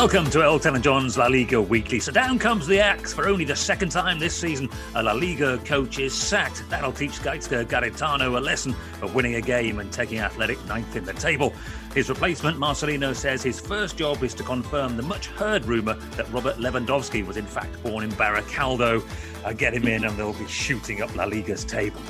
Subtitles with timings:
[0.00, 2.00] Welcome to Elton and John's La Liga Weekly.
[2.00, 4.70] So down comes the axe for only the second time this season.
[4.94, 6.64] A La Liga coach is sacked.
[6.70, 11.04] That'll teach Gaizka Garitano a lesson of winning a game and taking Athletic ninth in
[11.04, 11.52] the table.
[11.94, 16.32] His replacement, Marcelino, says his first job is to confirm the much heard rumour that
[16.32, 19.06] Robert Lewandowski was in fact born in Baracaldo.
[19.44, 22.00] Uh, get him in and they'll be shooting up La Liga's table.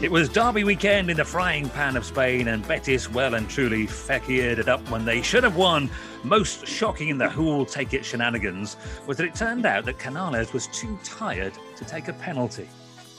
[0.00, 3.86] It was derby weekend in the frying pan of Spain, and Betis well and truly
[3.86, 5.90] feciered it up when they should have won.
[6.22, 10.52] Most shocking in the who'll take it shenanigans was that it turned out that Canales
[10.52, 12.68] was too tired to take a penalty.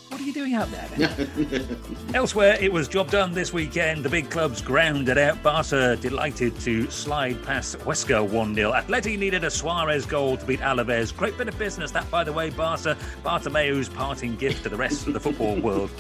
[0.10, 1.68] What are you doing out there?
[2.14, 4.06] Elsewhere, it was job done this weekend.
[4.06, 5.42] The big clubs grounded out.
[5.44, 8.72] Barca delighted to slide past Huesca 1 0.
[8.72, 11.16] Atleti needed a Suarez goal to beat Alaves.
[11.16, 12.96] Great bit of business, that, by the way, Barca.
[13.24, 15.90] Bartomeu's parting gift to the rest of the football world.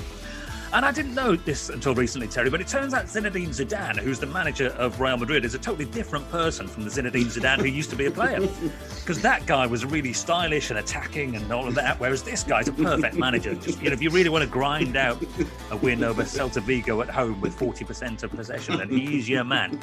[0.73, 4.19] And I didn't know this until recently, Terry, but it turns out Zinedine Zidane, who's
[4.19, 7.65] the manager of Real Madrid, is a totally different person from the Zinedine Zidane who
[7.65, 8.47] used to be a player.
[9.05, 12.67] Because that guy was really stylish and attacking and all of that, whereas this guy's
[12.67, 13.53] a perfect manager.
[13.53, 15.23] Just, you know, if you really want to grind out
[15.69, 19.79] a win over Celta Vigo at home with 40% of possession, then he's your man.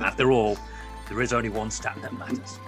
[0.00, 0.56] After all,
[1.10, 2.58] there is only one stat that matters.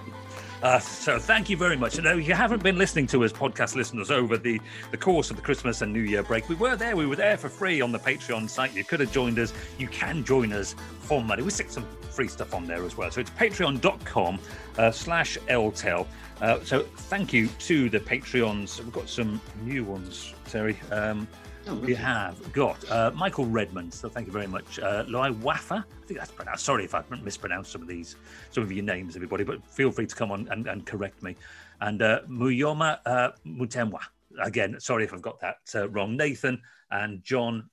[0.61, 1.97] Uh, so thank you very much.
[1.97, 4.59] And if you haven't been listening to us, podcast listeners, over the,
[4.91, 6.95] the course of the Christmas and New Year break, we were there.
[6.95, 8.75] We were there for free on the Patreon site.
[8.75, 9.53] You could have joined us.
[9.77, 11.43] You can join us for money.
[11.43, 13.09] We stick some free stuff on there as well.
[13.09, 14.39] So it's patreon.com
[14.77, 16.05] uh, slash LTEL.
[16.41, 18.79] Uh, so thank you to the Patreons.
[18.79, 20.77] We've got some new ones, Terry.
[20.91, 21.27] Um,
[21.67, 23.93] Oh, we have got uh, Michael Redmond.
[23.93, 24.79] So thank you very much.
[24.79, 25.83] Uh, Loi Waffa.
[26.09, 26.65] Think that's pronounced.
[26.65, 28.15] Sorry if I mispronounced some of these,
[28.49, 29.43] some of your names, everybody.
[29.43, 31.35] But feel free to come on and, and correct me.
[31.81, 33.99] And uh, Muyoma uh, Mutemwa.
[34.41, 36.17] Again, sorry if I've got that uh, wrong.
[36.17, 37.69] Nathan and John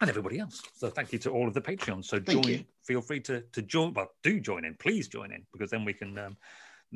[0.00, 0.62] and everybody else.
[0.76, 2.04] So thank you to all of the Patreons.
[2.04, 2.52] So Thank join.
[2.52, 2.64] you.
[2.84, 3.92] Feel free to to join.
[3.92, 4.76] Well, do join in.
[4.76, 6.16] Please join in because then we can.
[6.16, 6.36] Um,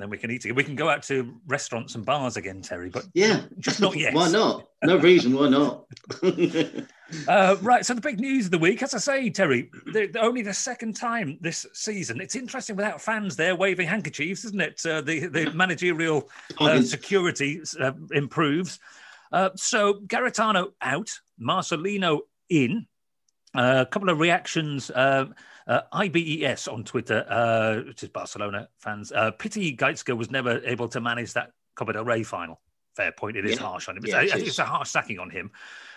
[0.01, 0.53] then we can eat it.
[0.53, 2.91] We can go out to restaurants and bars again, Terry.
[2.91, 3.43] But Yeah.
[3.59, 4.15] just not yet.
[4.15, 4.69] why not?
[4.85, 5.85] No reason why not.
[7.27, 10.21] Uh, right, so the big news of the week, as I say, Terry, the, the-
[10.21, 12.21] only the second time this season.
[12.21, 14.85] It's interesting without fans there waving handkerchiefs, isn't it?
[14.85, 16.29] Uh, the the managerial
[16.61, 18.79] uh, security uh, improves.
[19.33, 21.09] Uh, so Garitano out,
[21.41, 22.21] Marcelino
[22.51, 22.87] in.
[23.55, 24.91] Uh, a couple of reactions.
[25.69, 29.13] Uh, IBES on Twitter, uh, which is Barcelona fans.
[29.13, 32.59] Uh, pity Gaizka was never able to manage that Copa del Rey final.
[32.97, 33.37] Fair point.
[33.37, 33.67] It is Yeah.
[33.67, 34.05] harsh on him.
[34.07, 35.51] Yeah, I it think it's a harsh sacking on him.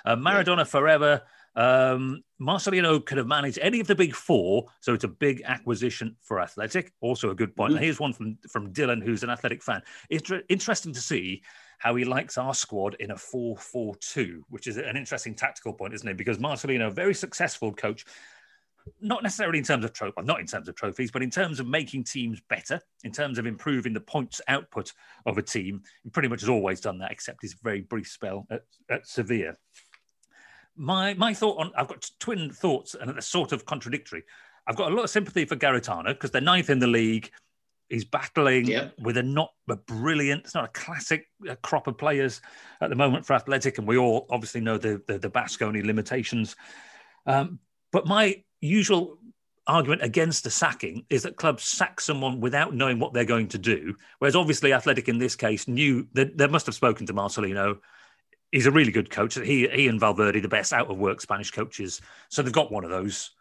[0.05, 1.21] Uh, Maradona forever.
[1.55, 6.15] Um, Marcelino could have managed any of the big four, so it's a big acquisition
[6.21, 6.91] for Athletic.
[6.99, 7.73] Also a good point.
[7.73, 7.79] Mhm.
[7.79, 9.81] Here's one from from Dylan, who's an Athletic fan.
[10.09, 11.43] It's interesting to see
[11.77, 16.07] how he likes our squad in a 4-4-2, which is an interesting tactical point, isn't
[16.07, 16.17] it?
[16.17, 18.05] Because Marcelino, very successful coach,
[18.99, 21.67] not necessarily in terms of trophy, not in terms of trophies, but in terms of
[21.67, 24.91] making teams better, in terms of improving the points output
[25.25, 25.81] of a team.
[26.03, 29.55] He pretty much has always done that, except his very brief spell at, at Sevilla.
[30.75, 34.23] My my thought on I've got twin thoughts and they're sort of contradictory.
[34.67, 37.29] I've got a lot of sympathy for Garitano because they're ninth in the league.
[37.89, 38.93] He's battling Yep.
[38.99, 41.27] with a not a brilliant, it's not a classic
[41.61, 42.41] crop of players
[42.79, 46.55] at the moment for Athletic, and we all obviously know the the, the Basconi limitations.
[47.25, 47.59] Um,
[47.91, 49.17] but my usual
[49.67, 53.57] argument against the sacking is that clubs sack someone without knowing what they're going to
[53.57, 53.95] do.
[54.19, 57.79] Whereas obviously Athletic in this case knew that they must have spoken to Marcelino.
[58.51, 59.35] He's a really good coach.
[59.35, 62.01] He he and Valverde, the best out of work Spanish coaches.
[62.29, 63.31] So they've got one of those.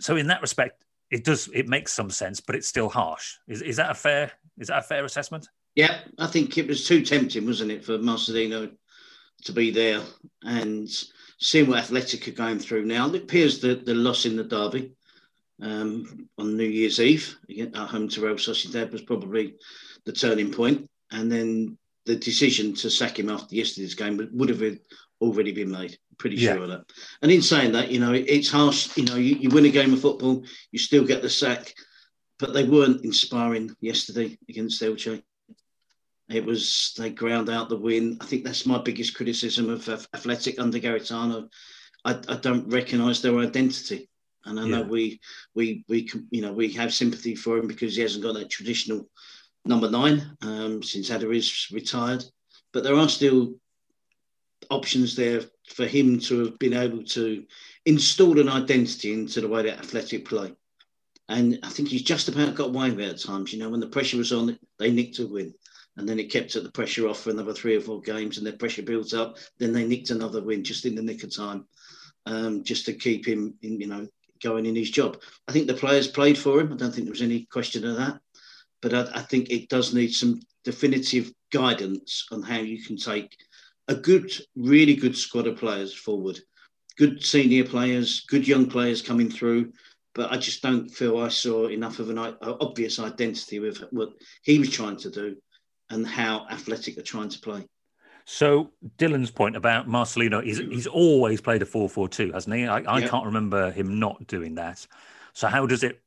[0.00, 3.36] So in that respect, it does it makes some sense, but it's still harsh.
[3.46, 5.48] Is is that a fair is that a fair assessment?
[5.74, 8.72] Yeah, I think it was too tempting, wasn't it, for Marcelino
[9.44, 10.00] to be there
[10.42, 10.88] and
[11.38, 13.08] seeing what Athletic are going through now.
[13.08, 14.92] It appears that the loss in the derby
[15.62, 19.54] um, on New Year's Eve again, at home to Real Sociedad was probably
[20.04, 24.78] the turning point, and then the decision to sack him after yesterday's game would- have
[25.20, 25.98] already been made.
[26.16, 26.54] Pretty Yeah.
[26.54, 26.84] sure of that.
[27.22, 28.96] And in saying that, you know, it- it's harsh.
[28.96, 31.74] You know, you, you win a game of football, you still get the sack,
[32.38, 35.22] but they weren't inspiring yesterday against Elche.
[36.28, 38.18] It was they ground out the win.
[38.20, 41.48] I think that's my biggest criticism of, Athletic under Garitano.
[42.04, 44.08] I, I don't recognise their identity,
[44.44, 44.88] and I know Yeah.
[44.88, 45.20] we
[45.54, 49.08] we we you know we have sympathy for him because he hasn't got that traditional
[49.64, 52.24] number nine um, since Aduriz retired.
[52.72, 53.54] But there are still
[54.70, 57.44] options there for him to have been able to
[57.86, 60.52] install an identity into the way that Athletic play.
[61.30, 63.52] And I think he's just about got away with it at times.
[63.52, 65.54] You know, when the pressure was on, they nicked a win.
[65.98, 68.52] And then it kept the pressure off for another three or four games, and the
[68.52, 69.36] pressure builds up.
[69.58, 71.66] Then they nicked another win just in the nick of time,
[72.24, 74.06] um, just to keep him, in, you know,
[74.40, 75.20] going in his job.
[75.48, 76.72] I think the players played for him.
[76.72, 78.20] I don't think there was any question of that.
[78.80, 83.36] But I, I think it does need some definitive guidance on how you can take
[83.88, 86.38] a good, really good squad of players forward.
[86.96, 89.72] Good senior players, good young players coming through.
[90.14, 94.10] But I just don't feel I saw enough of an obvious identity with what
[94.42, 95.36] he was trying to do
[95.90, 97.64] and how athletic are trying to play.
[98.24, 102.66] So Dylan's point about Marcelino, he's he's always played a 4-4-2, hasn't he?
[102.66, 103.08] I, I Yeah.
[103.08, 104.86] can't remember him not doing that.
[105.32, 106.00] So how does it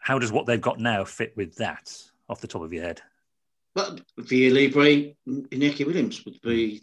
[0.00, 1.92] how does what they've got now fit with that
[2.28, 3.02] off the top of your head?
[3.74, 6.82] But Villalibre, Iñaki Williams would be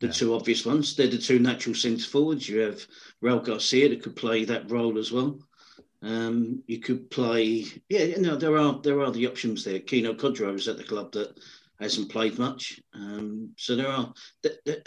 [0.00, 0.12] the Yeah.
[0.12, 0.94] two obvious ones.
[0.94, 2.46] They're the two natural centre forwards.
[2.48, 2.86] You have
[3.22, 5.40] Raul Garcia that could play that role as well.
[6.02, 9.80] Um, you could play, yeah, you know, there are there are the options there.
[9.80, 11.38] Kenan Kodro is at the club that
[11.80, 14.12] hasn't played much, um, so there are.
[14.42, 14.86] th- th-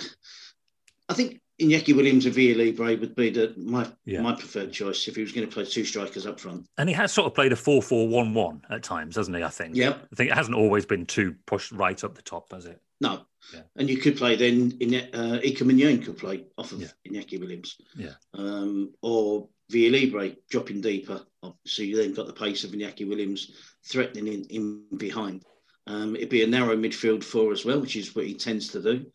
[1.07, 4.21] I think Iñaki Williams and Villalibre would be the my Yeah.
[4.21, 6.67] my preferred choice if he was going to play two strikers up front.
[6.77, 9.43] And he has sort of played a 4-4-1-1 at times, hasn't he?
[9.43, 9.75] I think.
[9.75, 10.07] Yep.
[10.11, 12.79] I think it hasn't always been too pushed right up the top, has it?
[13.01, 13.21] No.
[13.53, 13.61] Yeah.
[13.77, 16.87] And you could play then, in, uh, Iker Muniain could play off of Yeah.
[17.07, 17.75] Iñaki Williams.
[17.95, 18.13] Yeah.
[18.33, 21.25] Um, or Villalibre dropping deeper.
[21.65, 23.51] So you then got the pace of Iñaki Williams
[23.85, 25.43] threatening in, in behind.
[25.89, 28.81] Um, it'd be a narrow midfield four as well, which is what he tends to
[28.81, 29.05] do.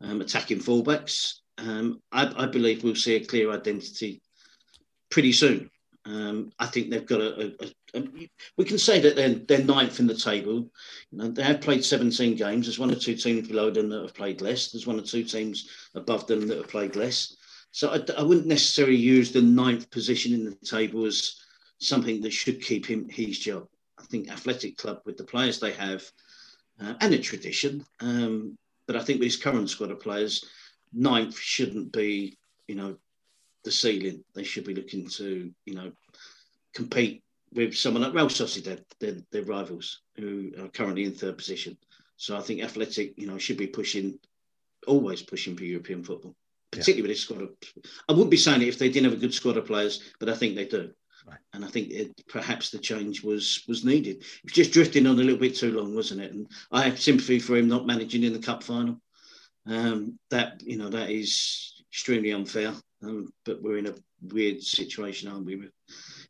[0.00, 1.40] Um, attacking fullbacks.
[1.58, 4.22] Um, I, I believe we'll see a clear identity
[5.10, 5.70] pretty soon.
[6.06, 9.64] Um, I think they've got a, a, a, a- We can say that they're, they're
[9.64, 10.70] ninth in the table.
[11.10, 12.66] You know, they have played 17 games.
[12.66, 14.70] There's one or two teams below them that have played less.
[14.70, 17.36] There's one or two teams above them that have played less.
[17.72, 21.34] So I, I wouldn't necessarily use the ninth position in the table as
[21.80, 23.66] something that should keep him his job.
[24.00, 26.02] I think Athletic Club, with the players they have
[26.80, 28.56] uh, and a tradition, um,
[28.86, 30.44] but I think with his current squad of players,
[30.92, 32.96] ninth shouldn't be, you know,
[33.64, 34.24] the ceiling.
[34.34, 35.92] They should be looking to, you know,
[36.74, 41.76] compete with someone like Real Sociedad, their, their rivals, who are currently in third position.
[42.16, 44.18] So I think Athletic, you know, should be pushing,
[44.86, 46.34] always pushing for European football,
[46.70, 47.42] particularly with this squad.
[47.42, 47.50] Of,
[48.08, 50.28] I wouldn't be saying it if they didn't have a good squad of players, but
[50.28, 50.90] I think they do.
[51.26, 51.38] Right.
[51.52, 54.16] And I think it, perhaps the change was was needed.
[54.16, 56.32] It was just drifting on a little bit too long, wasn't it?
[56.32, 59.00] And I have sympathy for him not managing in the cup final.
[59.66, 62.72] Um, that you know that is extremely unfair.
[63.02, 65.68] Um, but we're in a weird situation, aren't we?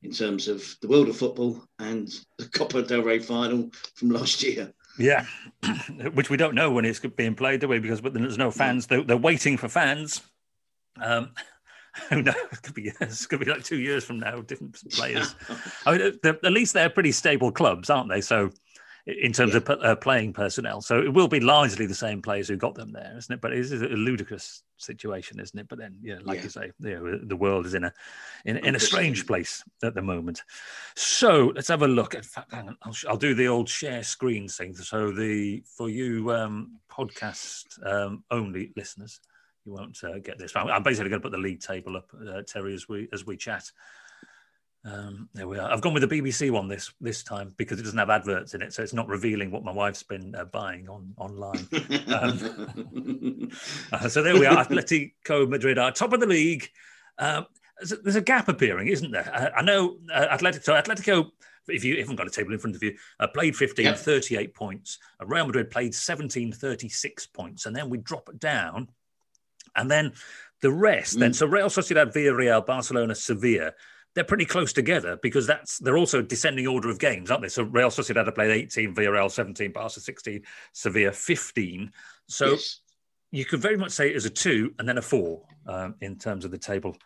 [0.03, 2.09] In terms of the world of football and
[2.39, 4.73] the Copa del Rey final from last year.
[4.99, 5.25] Yeah,
[6.15, 7.79] which we don't know when it's being played, do we?
[7.79, 8.87] Because but there's no fans.
[8.87, 10.21] They're, they're waiting for fans.
[11.01, 11.31] Um,
[12.09, 12.35] who knows?
[12.53, 14.41] It could be it could be like two years from now.
[14.43, 15.35] Different players.
[15.87, 18.21] I mean, at least they're pretty stable clubs, aren't they?
[18.21, 18.51] So,
[19.07, 22.57] in terms of uh, playing personnel, so it will be largely the same players who
[22.57, 23.41] got them there, isn't it?
[23.41, 25.69] But it is a ludicrous situation, isn't it?
[25.69, 26.43] But then, yeah, like Yeah.
[26.45, 27.93] you say, you know, the world is in a
[28.45, 30.43] in, in a strange place at the moment.
[30.95, 32.15] So let's have a look.
[32.15, 34.75] In fact, hang on, I'll, I'll do the old share screen thing.
[34.77, 39.21] So the for you um, podcast um, only listeners,
[39.65, 40.53] you won't uh, get this.
[40.57, 43.37] I'm basically going to put the league table up, uh, Terry, as we as we
[43.37, 43.71] chat.
[44.83, 45.71] Um, there we are.
[45.71, 48.63] I've gone with the BBC one this this time because it doesn't have adverts in
[48.63, 51.69] it, so it's not revealing what my wife's been uh, buying on online.
[52.09, 53.51] Um,
[53.93, 54.65] Uh, so there we are.
[54.65, 56.69] Atletico Madrid are top of the league.
[57.19, 57.47] Um,
[58.03, 59.31] there's, a, gap appearing, isn't there?
[59.35, 60.63] Uh, I know uh, Atletico.
[60.63, 61.31] So Atletico,
[61.69, 63.99] if you haven't got a table in front of you, uh, played 15, Yep.
[63.99, 64.99] 38 points.
[65.21, 68.89] Uh, Real Madrid played 17, 36 points, and then we drop it down,
[69.77, 70.13] and then
[70.63, 71.19] the rest.
[71.19, 73.73] Then so Real Sociedad, Villarreal, Barcelona, Sevilla.
[74.15, 77.49] They're pretty close together because that's they're also descending order of games, aren't they?
[77.49, 81.93] So Real Sociedad have played 18, Villarreal 17, Barca 16, Sevilla 15.
[82.27, 82.81] So Yes.
[83.31, 86.17] you could very much say it as a two and then a four um, in
[86.19, 86.97] terms of the table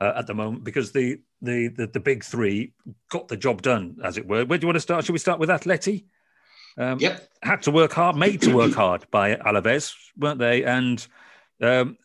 [0.00, 2.72] uh, at the moment because the, the the the big three
[3.10, 4.44] got the job done, as it were.
[4.46, 5.04] Where do you want to start?
[5.04, 6.06] Should we start with Atleti?
[6.78, 7.28] Um, Yep.
[7.42, 10.64] Had to work hard, made to work hard by Alaves, weren't they?
[10.64, 11.06] And
[11.60, 11.98] um,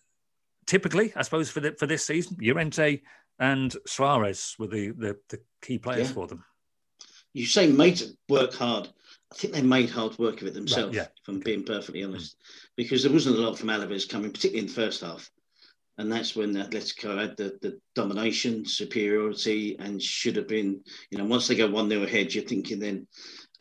[0.70, 3.02] typically, I suppose for the, for this season, Llorente
[3.40, 6.14] and Suarez were the the, the key players Yeah.
[6.14, 6.46] for them.
[7.34, 8.88] you say made work hard.
[9.32, 11.22] I think they made hard work of it themselves, Right, yeah.
[11.22, 12.10] if I'm being perfectly hmm.
[12.10, 12.36] honest,
[12.76, 15.30] because there wasn't a lot from Alaves coming, particularly in the first half.
[16.00, 21.26] And that's when Atletico had the, the domination, superiority, and should have been, you know,
[21.26, 23.06] once they go 1 0 ahead, you're thinking then,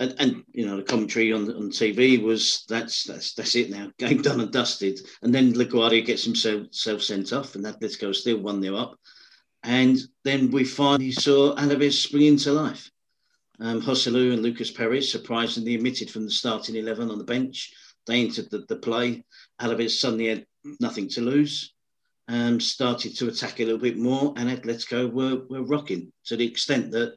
[0.00, 3.90] and, and you know, the commentary on, on TV was that's that's that's it now,
[3.99, 5.00] game done and dusted.
[5.23, 8.99] And then LaGuardia gets himself self sent off, and Atletico still 1 0 up.
[9.64, 12.90] And then we finally saw Alaves spring into life.
[13.61, 17.73] Um, Joselu and Lucas Perez surprisingly omitted from the starting 11 on the bench.
[18.07, 19.25] They entered the, the play.
[19.61, 20.47] Alaves suddenly had
[20.81, 21.75] nothing to lose,
[22.28, 26.47] um, started to attack a little bit more, and Atletico were, were rocking to the
[26.47, 27.17] extent that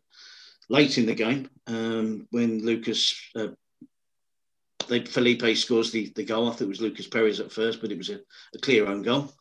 [0.71, 3.47] late in the game, um, when Lucas, uh,
[4.87, 7.91] they, Felipe scores the, the goal, I thought it was Lucas Perez at first, but
[7.91, 8.19] it was a,
[8.55, 9.31] a clear own goal.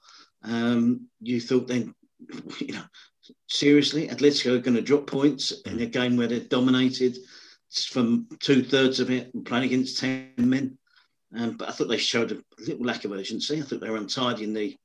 [0.43, 1.95] Um, you thought then,
[2.59, 2.83] you know,
[3.49, 7.17] seriously, Atletico are going to drop points in a game where they're dominated
[7.89, 10.77] from two thirds of it and playing against 10 men.
[11.37, 13.59] Um, but I thought they showed a little lack of urgency.
[13.59, 14.77] I thought they were untidy in the,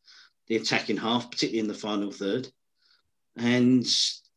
[0.45, 2.47] the attacking half, particularly in the final third.
[3.35, 3.83] And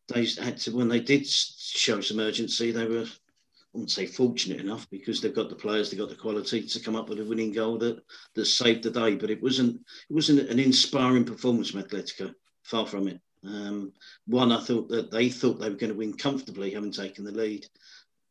[0.08, 4.60] they had to, when they did show some urgency, they were, I wouldn't say fortunate
[4.60, 7.24] enough because they've got the players, they've got the quality to come up with a
[7.24, 8.02] winning goal that,
[8.34, 9.16] that saved the day.
[9.16, 13.20] But it wasn't, it wasn't an inspiring performance from Atletico, far from it.
[13.44, 13.92] Um,
[14.26, 17.32] one, I thought that they thought they were going to win comfortably, having taken the
[17.32, 17.66] lead.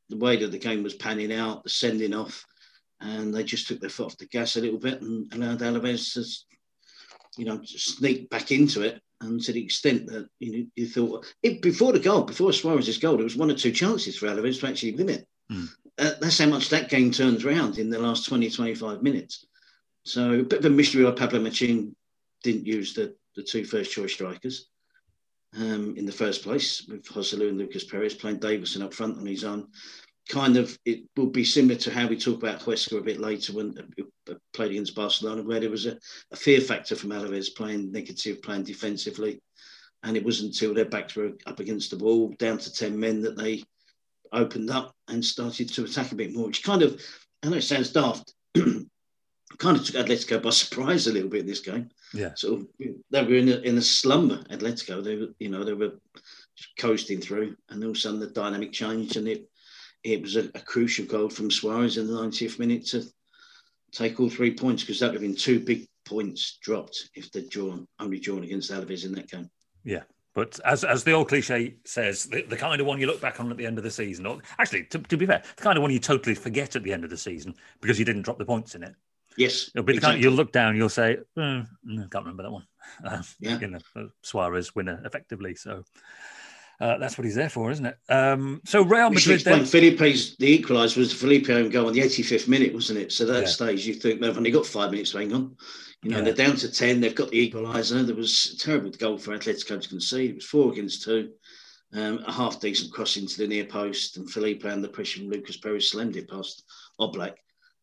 [0.09, 2.45] The way that the game was panning out, the sending off,
[2.99, 6.13] and they just took their foot off the gas a little bit and allowed Alaves
[6.13, 6.25] to,
[7.37, 9.01] you know, sneak back into it.
[9.21, 12.99] And to the extent that you know, you thought it, before the goal, before Suarez's
[12.99, 15.27] goal, there was one or two chances for Alaves to actually win it.
[15.51, 15.67] Mm.
[15.97, 19.47] Uh, that's how much that game turns around in the last 20, 25 minutes.
[20.03, 21.95] So a bit of a mystery why Pablo Machin
[22.43, 24.69] didn't use the, the two first choice strikers
[25.55, 29.25] um, in the first place with Joselu and Lucas Perez playing Deyverson up front on
[29.25, 29.67] his own.
[30.29, 33.53] Kind of, it will be similar to how we talk about Huesca a bit later
[33.53, 33.73] when
[34.29, 35.97] uh, played against Barcelona, where there was a,
[36.31, 39.41] a fear factor from Alaves playing negative, playing defensively.
[40.03, 43.21] And it wasn't until their backs were up against the wall, down to 10 men,
[43.21, 43.63] that they
[44.33, 47.01] opened up and started to attack a bit more, which kind of,
[47.43, 48.33] I know it sounds daft,
[49.57, 51.89] kind of took Atletico by surprise a little bit in this game.
[52.13, 52.31] Yeah.
[52.35, 55.03] So they were in a, in a slumber, Atletico.
[55.03, 55.93] They were, you know, they were
[56.55, 59.49] just coasting through, and all of a sudden the dynamic changed, and it
[60.03, 63.03] it was a, a crucial goal from Suarez in the 90th minute to
[63.91, 67.49] take all three points because that would have been two big points dropped if they'd
[67.49, 69.49] drawn only drawn against Alaves in that game.
[69.83, 70.03] Yeah.
[70.33, 73.39] But as, as the old cliche says, the, the kind of one you look back
[73.39, 75.77] on at the end of the season, or actually, to, to be fair, the kind
[75.77, 78.37] of one you totally forget at the end of the season because you didn't drop
[78.37, 78.93] the points in it.
[79.35, 82.51] Yes, It'll be the kind you'll look down, you'll say, "Hmm, I can't remember that
[82.51, 82.67] one.
[83.03, 83.59] Uh, Yeah.
[83.59, 85.55] You know, Suarez winner effectively.
[85.55, 85.83] So
[86.79, 87.97] uh, that's what he's there for, isn't it?
[88.09, 89.65] Um, so Real Madrid then.
[89.65, 93.11] Felipe's the equaliser was Felipe own goal on the 85th minute, wasn't it?
[93.11, 93.47] So that Yeah.
[93.47, 95.55] stage, you think they've only got five minutes to hang on.
[96.03, 96.25] You know, Yeah.
[96.25, 98.05] they're down to 10, they've got the equaliser.
[98.05, 100.29] There was a terrible goal for Atletico to concede.
[100.31, 101.31] It was four against two.
[101.93, 105.57] Um, a half decent cross into the near post, and Felipe under pressure from Lucas
[105.57, 106.63] Perez slammed it past
[106.99, 107.35] Oblak.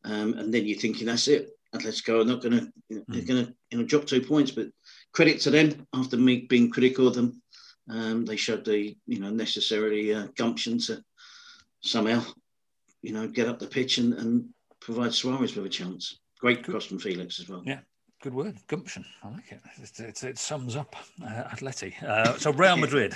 [0.04, 1.48] Um, and then you're thinking, that's it.
[1.74, 3.26] Atletico are not going to, you know, they're Mm.
[3.26, 4.50] going to you know, drop two points.
[4.52, 4.68] But
[5.12, 7.40] credit to them after me being critical of them.
[7.88, 11.02] Um, they showed the you know necessary uh, gumption to
[11.80, 12.24] somehow
[13.02, 14.48] you know get up the pitch and, and
[14.80, 16.18] provide Suarez with a chance.
[16.40, 17.62] Great cross from Felix as well.
[17.64, 17.80] Yeah.
[18.22, 19.04] Good word, gumption.
[19.22, 19.60] I like it.
[19.82, 22.02] It, it, it sums up uh, Atleti.
[22.02, 23.14] Uh, so Real Madrid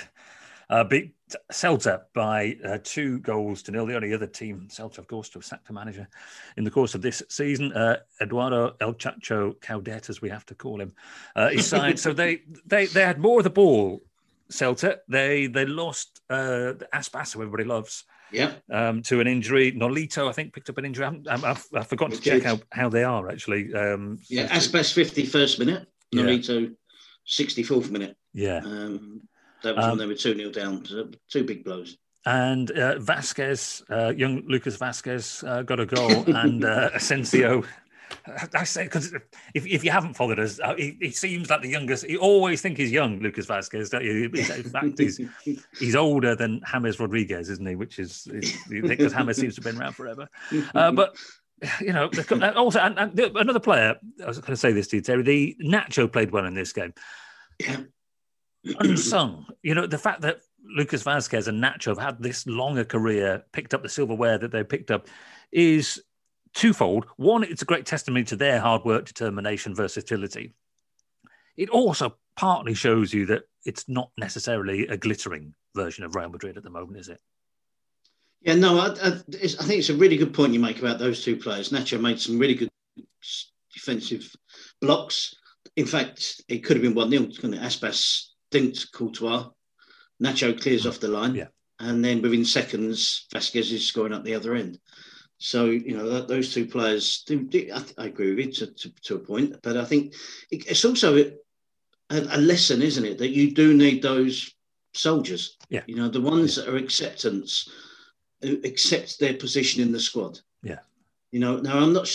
[0.69, 1.13] uh, beat
[1.51, 3.87] Celta by uh, two goals to nil.
[3.87, 6.07] The only other team, Celta, of course, to have sacked a manager
[6.57, 7.73] in the course of this season.
[7.73, 10.93] Uh, Eduardo El Chacho Coudet, as we have to call him,
[11.35, 11.99] uh, his side.
[11.99, 14.01] so they, they they had more of the ball.
[14.51, 14.97] Celta.
[15.07, 19.71] They they lost uh, Aspas, who everybody loves, Yeah, um, to an injury.
[19.71, 21.05] Nolito, I think, picked up an injury.
[21.05, 21.27] I haven't-
[21.75, 23.73] I've, forgotten to check how, how they are actually.
[23.73, 24.47] Um, yeah.
[24.55, 26.23] Aspas 51st minute, Yeah.
[26.23, 26.75] Nolito
[27.27, 28.15] 64th minute.
[28.33, 28.57] yeah.
[28.63, 29.21] Um,
[29.63, 30.85] that was Um, when they were 2 0 down.
[30.85, 31.97] So two big blows.
[32.25, 37.63] And uh, Vazquez, uh, young Lucas Vazquez, uh, got a goal, and uh, Asensio.
[38.53, 39.13] I say because
[39.53, 42.07] if, if you haven't followed us, uh, he, he seems like the youngest.
[42.09, 44.29] You always think he's young, Lucas Vazquez, don't you?
[44.33, 45.19] In fact, he's
[45.79, 47.75] he's older than James Rodriguez, isn't he?
[47.75, 48.27] Which is
[48.69, 50.27] because James seems to have been around forever.
[50.73, 51.15] Uh, but
[51.81, 53.95] you know, uh, also and, and another player.
[54.23, 55.23] I was going to say this to you, Terry.
[55.23, 56.93] The Nacho played well in this game.
[57.59, 57.81] Yeah.
[58.79, 59.45] Unsung.
[59.63, 63.73] You know, the fact that Lucas Vazquez and Nacho have had this longer career, picked
[63.73, 65.07] up the silverware that they picked up,
[65.51, 66.01] is
[66.59, 67.05] twofold.
[67.15, 70.53] One, it's a great testimony to their hard work, determination, versatility.
[71.57, 76.57] It also partly shows you that it's not necessarily a glittering version of Real Madrid
[76.57, 77.19] at the moment, is it?
[78.41, 81.23] Yeah, no, I, I, I, think it's a really good point you make about those
[81.23, 81.69] two players.
[81.69, 82.69] Nacho made some really good
[83.73, 84.33] defensive
[84.79, 85.35] blocks.
[85.75, 87.23] In fact, it could have been 1 0.
[87.59, 89.49] Aspas dinked Courtois.
[90.23, 90.89] Nacho clears hmm.
[90.89, 91.35] off the line.
[91.35, 91.47] Yeah.
[91.79, 94.79] And then within seconds, Vazquez is scoring up the other end.
[95.39, 98.67] So, you know, that, those two players, do, do, I, I, agree with it to,
[98.67, 99.55] to, to, a point.
[99.63, 100.13] But I think
[100.51, 101.31] it, it's also a,
[102.09, 104.53] a, lesson, isn't it, that you do need those
[104.93, 105.57] soldiers.
[105.69, 105.83] Yeah.
[105.87, 106.65] You know, the ones yeah.
[106.65, 107.69] that are acceptance,
[108.41, 110.39] who accept their position in the squad.
[110.61, 110.79] Yeah.
[111.31, 112.13] You know, now I'm not,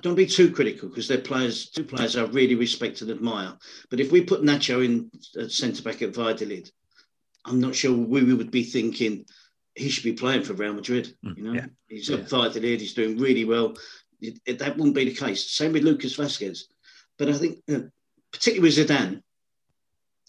[0.00, 3.52] don't be too critical because they're players, two players I really respect and admire.
[3.90, 6.70] But if we put Nacho in at centre back at Valladolid,
[7.44, 9.26] I'm not sure we would be thinking
[9.76, 11.14] he should be playing for Real Madrid.
[11.24, 11.66] Mm, you know, yeah.
[11.88, 12.24] he's at yeah.
[12.26, 13.74] Valladolid, he's doing really well.
[14.20, 15.50] It, it, that wouldn't be the case.
[15.50, 16.64] Same with Lucas Vazquez.
[17.18, 17.90] But I think, you know,
[18.32, 19.22] particularly with Zidane,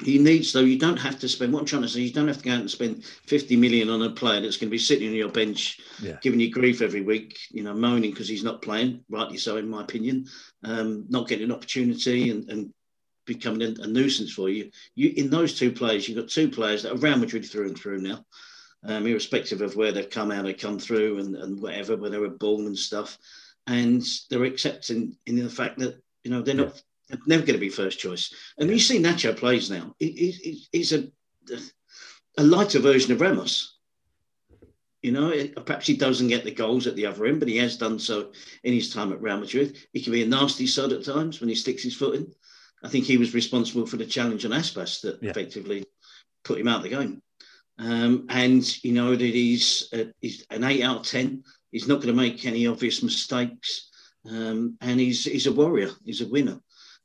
[0.04, 0.60] he needs though.
[0.60, 1.54] You don't have to spend.
[1.54, 3.90] What I'm trying to say, you don't have to go out and spend 50 million
[3.90, 6.18] on a player that's going to be sitting on your bench, yeah.
[6.22, 7.40] giving you grief every week.
[7.50, 9.04] You know, moaning because he's not playing.
[9.10, 10.28] Rightly so, in my opinion.
[10.64, 12.74] Um, not getting an opportunity and, and
[13.26, 14.70] becoming a, a, nuisance for you.
[14.94, 17.78] You in those two players, you've got two players that are Real Madrid through and
[17.78, 18.24] through now.
[18.84, 22.20] Um, irrespective of where they've come out, or come through and, and whatever, where they
[22.20, 23.18] were born and stuff,
[23.66, 26.82] and they're accepting in the fact that you know they're not
[27.26, 28.34] never going to be first choice.
[28.58, 31.08] And you see Nacho plays now, he, he's a,
[32.38, 33.76] a lighter version of Ramos.
[35.02, 35.32] You know,
[35.66, 38.32] perhaps he doesn't get the goals at the other end, but he has done so
[38.64, 39.78] in his time at Real Madrid.
[39.94, 42.34] He can be a nasty sod at times when he sticks his foot in.
[42.84, 45.30] I think he was responsible for the challenge on Aspas that yeah.
[45.30, 45.86] effectively
[46.44, 47.22] put him out of the game.
[47.80, 51.44] Um, and you know that he's, uh, he's an eight out of ten.
[51.72, 53.90] He's not going to make any obvious mistakes,
[54.30, 55.92] um, and he's he's a warrior.
[56.04, 56.60] He's a winner.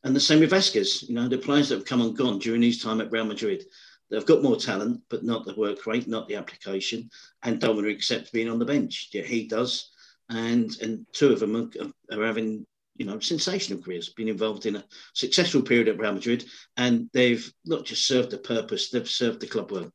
[0.04, 1.08] And the same with Vazquez.
[1.08, 3.64] You know, the players that have come and gone during his time at Real Madrid,
[4.10, 7.10] they've got more talent, but not the work rate, not the application,
[7.42, 9.10] and don't want to accept being on the bench.
[9.12, 9.90] Yeah, he does.
[10.30, 14.76] And and two of them are, are having you know sensational careers, been involved in
[14.76, 16.44] a successful period at Real Madrid,
[16.76, 19.92] and they've not just served the purpose, they've served the club well.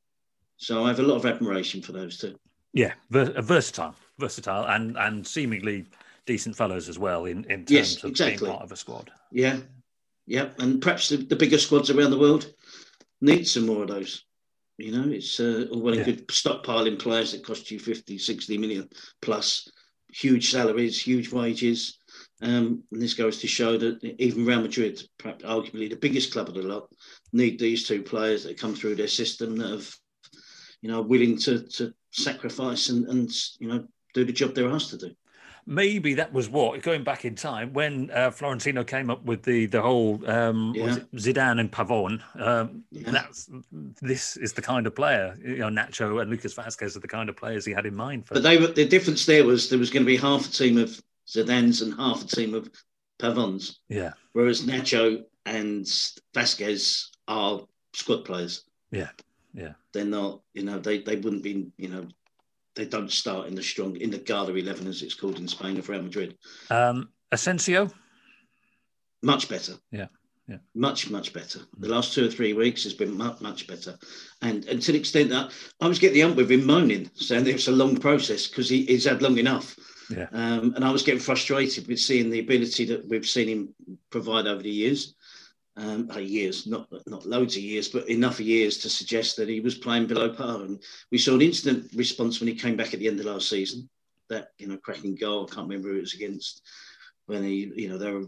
[0.57, 2.35] So I have a lot of admiration for those two.
[2.73, 5.85] Yeah, versatile, versatile, and and seemingly
[6.25, 8.37] decent fellows as well in, in terms yes, of exactly.
[8.37, 9.09] being part of a squad.
[9.31, 9.57] Yeah,
[10.27, 12.53] yeah, and perhaps the, the bigger squads around the world
[13.21, 14.25] need some more of those.
[14.77, 16.13] You know, it's uh, all well and yeah.
[16.13, 18.89] good stockpiling players that cost you 50, 60 million
[19.23, 19.71] plus,
[20.13, 21.97] huge salaries, huge wages.
[22.41, 26.49] Um, and this goes to show that even Real Madrid, perhaps arguably the biggest club
[26.49, 26.91] of the lot,
[27.33, 29.95] need these two players that come through their system that have,
[30.81, 34.89] you know, willing to to sacrifice and, and you know do the job they're asked
[34.89, 35.15] to do
[35.67, 39.67] maybe that was what going back in time when uh, Florentino came up with the
[39.67, 40.97] the whole um, yeah.
[41.15, 42.21] Zidane and Pavon.
[42.39, 43.11] Um, yeah.
[43.11, 43.49] That's
[44.01, 45.67] this is the kind of player you know.
[45.67, 48.25] Nacho and Lucas Vazquez are the kind of players he had in mind.
[48.25, 48.35] For.
[48.35, 50.77] But they were the difference there was there was going to be half a team
[50.77, 52.71] of Zidane's and half a team of
[53.19, 53.77] Pavons.
[53.89, 54.13] Yeah.
[54.31, 55.85] Whereas Nacho and
[56.33, 57.61] Vazquez are
[57.93, 58.63] squad players.
[58.91, 59.09] Yeah.
[59.57, 59.73] Yeah.
[59.91, 60.41] They're not.
[60.53, 61.71] You know, they they wouldn't be.
[61.77, 62.07] You know,
[62.75, 65.77] they don't start in the strong in the Garda eleven as it's called in Spain
[65.77, 66.37] of Real Madrid.
[66.69, 67.89] Um, Asensio,
[69.21, 69.73] much better.
[69.91, 70.07] Yeah.
[70.47, 70.59] Yeah.
[70.73, 71.59] Much, much better.
[71.77, 73.99] The last two or three weeks has been much, much better.
[74.41, 77.43] And, and to the extent that I was getting the ump with him moaning, saying
[77.43, 79.75] that it's a long process because he, he's had long enough.
[80.09, 80.27] Yeah.
[80.31, 83.75] Um, and I was getting frustrated with seeing the ability that we've seen him
[84.09, 85.15] provide over the years
[85.77, 89.77] um, years, not not loads of years, but enough years to suggest that he was
[89.77, 90.61] playing below par.
[90.61, 93.49] And we saw an instant response when he came back at the end of last
[93.49, 93.87] season.
[94.29, 95.47] That you know, cracking goal.
[95.49, 96.63] I can't remember who it was against.
[97.27, 98.25] When he, you know, they were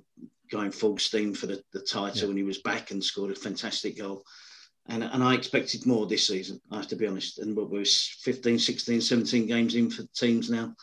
[0.51, 2.29] going full steam for the, the title, yeah.
[2.29, 4.23] and he was back and scored a fantastic goal.
[4.87, 7.39] And, and I expected more this season, I have to be honest.
[7.39, 10.75] And what we're 15, 16, 17 games in for teams now.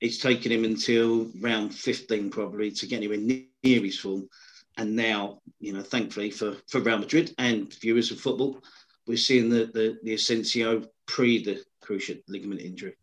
[0.00, 4.28] It's taken him until round 15 probably to get anywhere near his form
[4.76, 8.62] and now, you know, thankfully for, for Real Madrid and viewers of football,
[9.06, 12.96] we're seeing the the, the Asensio pre the cruciate ligament injury.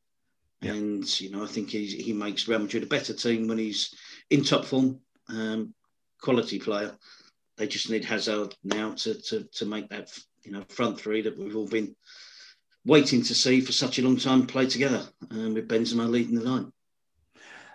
[0.61, 0.73] Yeah.
[0.73, 3.93] And, you know, I think he's, he makes Real Madrid a better team when he's
[4.29, 5.73] in top form, um,
[6.21, 6.95] quality player.
[7.57, 10.09] They just need Hazard now to, to, to make that,
[10.43, 11.95] you know, front three that we've all been
[12.85, 16.49] waiting to see for such a long time play together um, with Benzema leading the
[16.49, 16.71] line.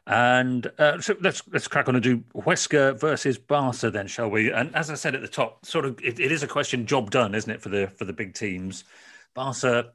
[0.07, 4.53] And uh, so let's let's crack on and do Huesca versus Barca then, shall we?
[4.53, 7.11] And as I said at the top, sort of it, it is a question job
[7.11, 8.85] done, isn't it, for the for the big teams?
[9.35, 9.93] Barca.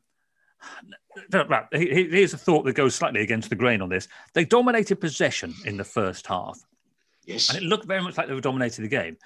[1.71, 4.07] Here's a thought that goes slightly against the grain on this.
[4.33, 6.59] They dominated possession in the first half.
[7.25, 7.49] Yes.
[7.49, 9.17] And it looked very much like they were dominating the game.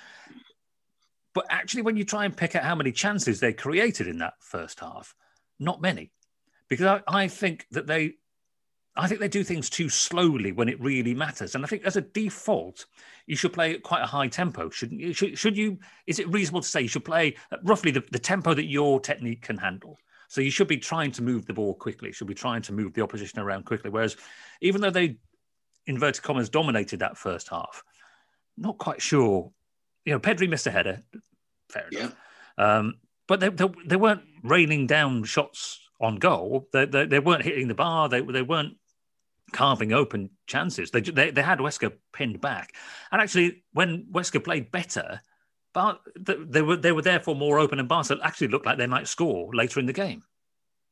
[1.33, 4.33] But actually, when you try and pick out how many chances they created in that
[4.39, 5.13] first half,
[5.59, 6.11] not many
[6.67, 8.15] because I, I think that they
[8.97, 11.55] I think they do things too slowly when it really matters.
[11.55, 12.85] And I think as a default,
[13.27, 14.69] you should play at quite a high tempo.
[14.69, 15.11] Shouldn't you?
[15.11, 15.79] Should, should you?
[16.07, 18.99] Is it reasonable to say you should play at roughly the, the tempo that your
[18.99, 19.97] technique can handle?
[20.29, 22.11] So you should be trying to move the ball quickly.
[22.11, 23.89] Should be trying to move the opposition around quickly.
[23.89, 24.15] Whereas,
[24.61, 25.17] even though they
[25.87, 27.83] inverted commas dominated that first half,
[28.57, 29.51] not quite sure.
[30.05, 31.01] You know, Pedri missed a header.
[31.69, 32.15] Fair enough.
[32.57, 32.77] Yeah.
[32.77, 32.95] Um,
[33.27, 36.67] but they, they, they weren't raining down shots on goal.
[36.71, 38.07] They, they, they, weren't hitting the bar.
[38.07, 38.77] They, they weren't
[39.51, 40.91] carving open chances.
[40.91, 42.73] They, they, they had Huesca pinned back.
[43.11, 45.21] And actually, when Huesca played better,
[45.73, 49.09] but they were they were therefore more open, and Barca actually looked like they might
[49.09, 50.23] score later in the game.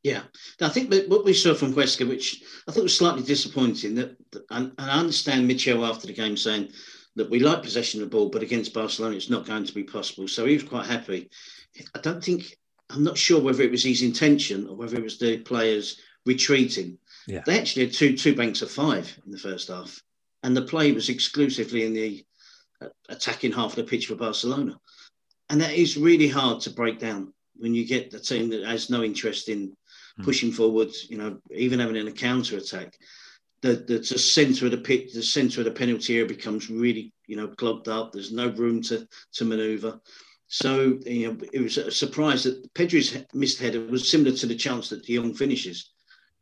[0.04, 0.24] Yeah,
[0.62, 4.18] I think what we saw from Huesca, which I thought was slightly disappointing, that
[4.50, 6.74] and, I understand Michel after the game saying
[7.16, 9.84] that we like possession of the ball, but against Barcelona it's not going to be
[9.84, 10.28] possible.
[10.28, 11.30] So he was quite happy.
[11.96, 12.58] I don't think
[12.90, 16.98] I'm not sure whether it was his intention or whether it was the players retreating.
[17.28, 17.42] Yeah.
[17.46, 20.02] They actually had two two banks of five in the first half,
[20.44, 22.26] and the play was exclusively in the
[23.10, 24.80] attacking half of the pitch for Barcelona.
[25.50, 28.90] And that is really hard to break down when you get a team that has
[28.90, 29.76] no interest in
[30.18, 30.24] hmm.
[30.24, 32.98] pushing forward, you know, even having a counter attack.
[33.62, 37.14] The, the, the centre of the pitch, the centre of the penalty area becomes really,
[37.28, 38.12] you know, clogged up.
[38.12, 40.02] There's no room to, to manoeuvre.
[40.48, 44.56] So, you know, it was a surprise that Pedri's missed header was similar to the
[44.56, 45.92] chance that De Jong finishes,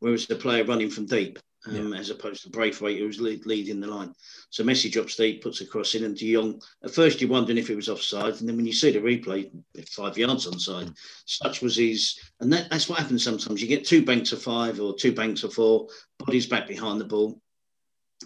[0.02, 2.00] whereas the player running from deep um, yeah.
[2.00, 4.14] as opposed to Braithwaite, who was lead, leading the line.
[4.50, 6.62] So Messi drops deep, puts a cross in, and De Jong.
[6.84, 9.50] At first, you're wondering if it was offside, and then when you see the replay,
[9.90, 10.88] five yards onside.
[10.88, 10.98] Mm.
[11.26, 13.62] Such was his, and that, that's what happens sometimes.
[13.62, 15.88] You get two banks of five or two banks of four,
[16.20, 17.40] bodies back behind the ball,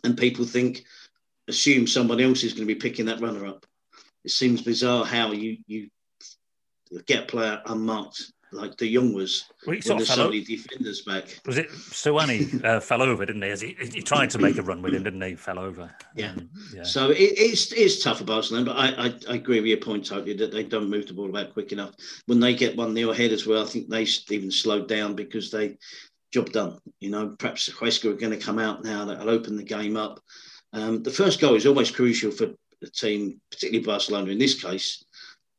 [0.03, 0.83] and people think,
[1.47, 3.65] assume someone else is going to be picking that runner up.
[4.23, 5.89] It seems bizarre how you you
[7.05, 11.39] get a player unmarked like De Jong was well, when there's so many defenders back.
[11.45, 13.49] Was it Stuani uh, fell over, didn't he?
[13.49, 15.35] As he, he tried to make a run with him, didn't he?
[15.35, 15.93] Fell over.
[16.15, 16.31] Yeah.
[16.31, 16.83] Um, yeah.
[16.83, 20.05] So it, it's it's tough for Barcelona, but I, I, I agree with your point
[20.05, 21.93] totally that they don't move the ball about quick enough.
[22.25, 25.51] When they get one nil ahead as well, I think they even slowed down because
[25.51, 25.77] they
[26.33, 26.79] job done.
[26.99, 30.19] You know, perhaps Huesca are going to come out now that'll open the game up.
[30.73, 32.47] Um, the first goal is always crucial for
[32.81, 35.04] the team, particularly Barcelona in this case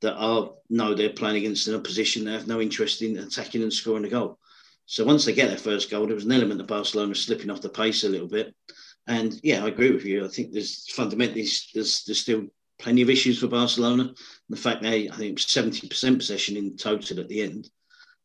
[0.02, 3.72] that are know they're playing against an opposition they have no interest in attacking and
[3.72, 4.38] scoring a goal.
[4.86, 7.60] So once they get their first goal, there was an element of Barcelona slipping off
[7.60, 8.54] the pace a little bit.
[9.08, 10.24] And yeah, I agree with you.
[10.24, 12.46] I think there's fundamentally there's, there's still
[12.78, 14.12] plenty of issues for Barcelona.
[14.48, 17.70] The fact they I think seventy percent possession in total at the end,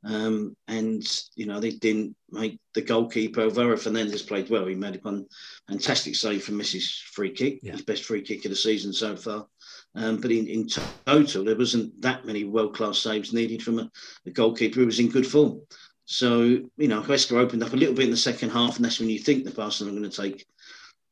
[0.04, 1.04] um, and
[1.36, 4.66] you know they didn't make the goalkeeper Alvaro Fernandez played well.
[4.66, 5.26] He made one
[5.68, 7.74] fantastic save from Messi's free kick, yeah.
[7.74, 9.48] his best free kick of the season so far.
[9.94, 10.68] Um, but in, in
[11.06, 13.92] total, there wasn't that many world class saves needed from a,
[14.26, 15.62] a, goalkeeper who was in good form.
[16.06, 19.00] So, you know, Huesca opened up a little bit in the second half, and that's
[19.00, 20.46] when you think the Barcelona are going to take.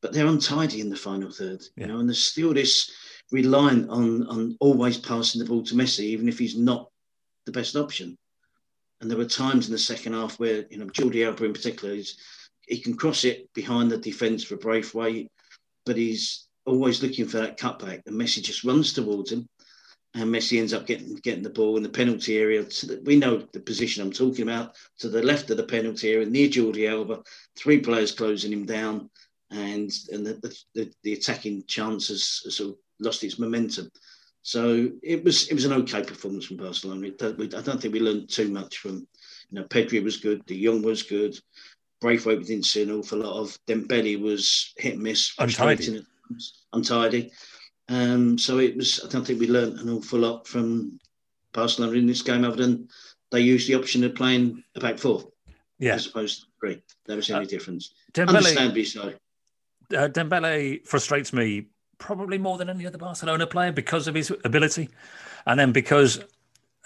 [0.00, 1.86] But they're untidy in the final third, yeah.
[1.86, 2.90] you know, and there's still this
[3.30, 6.90] reliant on, on always passing the ball to Messi, even if he's not
[7.44, 8.16] the best option.
[9.00, 11.94] And there were times in the second half where, you know, Jordi Alba in particular,
[11.94, 12.16] is,
[12.66, 15.30] he can cross it behind the defence for Braithwaite,
[15.84, 19.48] but he's always looking for that cutback, and Messi just runs towards him,
[20.14, 22.62] and Messi ends up getting getting the ball in the penalty area.
[22.62, 26.26] The, we know the position I'm talking about to the left of the penalty area,
[26.26, 27.22] near Jordi Alba.
[27.56, 29.10] Three players closing him down,
[29.50, 33.90] and and the the, the attacking chance has, has sort of lost its momentum.
[34.42, 37.08] So it was it was an okay performance from Barcelona.
[37.08, 39.06] I don't think we learned too much from.
[39.50, 40.46] You know, Pedri was good.
[40.46, 41.36] De Jong was good.
[42.00, 43.58] Braithwaite we didn't see an awful lot of.
[43.66, 45.34] Dembele was hit and miss.
[45.38, 46.04] Untidy
[46.72, 47.30] untidy.
[47.88, 49.00] Um, so it was.
[49.04, 50.98] I don't think we learned an awful lot from
[51.52, 52.88] Barcelona in this game, other than
[53.30, 55.24] they used the option of playing a back four,
[55.78, 56.82] yeah, as opposed to three.
[57.06, 57.92] That was the only uh, difference.
[58.12, 59.12] Dembele, Understandably so.
[59.92, 61.66] Uh, Dembele frustrates me
[61.98, 64.88] probably more than any other Barcelona player because of his ability,
[65.46, 66.22] and then because,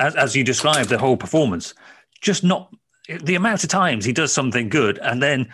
[0.01, 1.75] as, as you described, the whole performance,
[2.23, 2.75] just not
[3.09, 5.47] the amount of times he does something good and then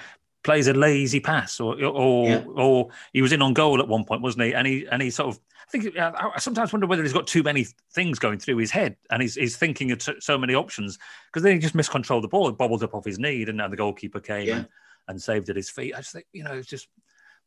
[0.42, 2.44] plays a lazy pass, or or yeah.
[2.54, 4.54] or he was in on goal at one point, wasn't he?
[4.54, 5.40] And he and he sort of.
[5.62, 8.96] I think I sometimes wonder whether he's got too many things going through his head,
[9.10, 12.48] and he's, he's thinking of so many options because then he just miscontrolled the ball,
[12.48, 14.56] it bobbled up off his knee, and now the goalkeeper came yeah.
[14.56, 14.68] and,
[15.06, 15.94] and saved at his feet.
[15.94, 16.88] I just think you know, it's just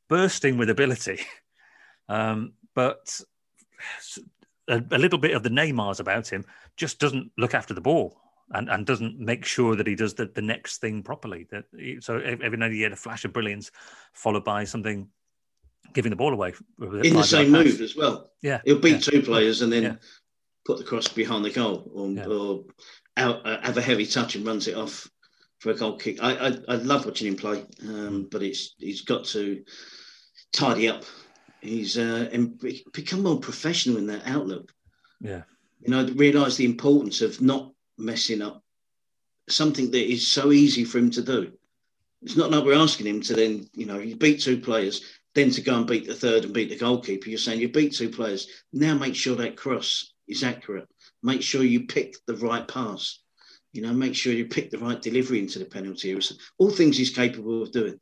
[0.07, 1.19] bursting with ability,
[2.07, 3.19] um, but
[4.69, 6.45] a, a little bit of the Neymars about him
[6.77, 8.22] just doesn't look after the ball
[8.53, 11.47] and, and doesn't make sure that he does the, the next thing properly.
[11.51, 13.71] That he, so every night he had a flash of brilliance
[14.13, 15.09] followed by something
[15.93, 18.31] giving the ball away in the same move as well.
[18.41, 18.99] Yeah, he'll beat yeah.
[18.99, 19.95] two players and then yeah.
[20.65, 22.25] put the cross behind the goal, or, yeah.
[22.25, 22.63] or
[23.17, 25.09] out, uh, have a heavy touch and runs it off
[25.59, 26.21] for a goal kick.
[26.21, 29.63] I I, I love watching him play, um, but it's he's got to
[30.51, 31.03] tidy up.
[31.61, 32.29] He's uh,
[32.91, 34.73] become more professional in that outlook.
[35.21, 35.43] Yeah,
[35.81, 38.63] you know, realise the importance of not messing up
[39.49, 41.51] something that is so easy for him to do.
[42.21, 45.01] It's not like we're asking him to then, you know, you beat two players,
[45.35, 47.29] then to go and beat the third and beat the goalkeeper.
[47.29, 48.47] You're saying you beat two players.
[48.71, 50.87] Now make sure that cross is accurate.
[51.21, 53.19] Make sure you pick the right pass.
[53.73, 56.21] You know, make sure you pick the right delivery into the penalty area.
[56.59, 57.99] All things he's capable of doing.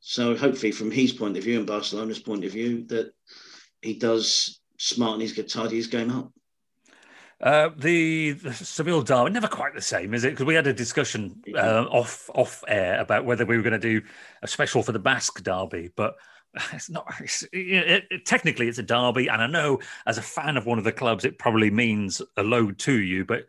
[0.00, 3.12] So hopefully, from his point of view and Barcelona's point of view, that
[3.82, 6.32] he does smarten his tidy his game up.
[7.44, 10.30] Uh, the, the Derby never quite the same, is it?
[10.30, 14.00] Because we had a discussion uh, off off air about whether we were going to
[14.00, 14.00] do
[14.42, 16.14] a special for the Basque Derby, but
[16.72, 17.12] it's not.
[17.20, 20.78] It's, it, it, technically, it's a derby, and I know as a fan of one
[20.78, 23.26] of the clubs, it probably means a load to you.
[23.26, 23.46] But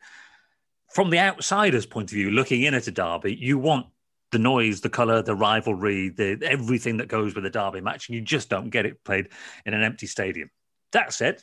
[0.94, 3.88] from the outsider's point of view, looking in at a derby, you want
[4.34, 8.16] the noise, the colour, the rivalry, the everything that goes with a derby match, and
[8.16, 9.30] you just don't get it played
[9.66, 10.50] in an empty stadium.
[10.92, 11.42] That said,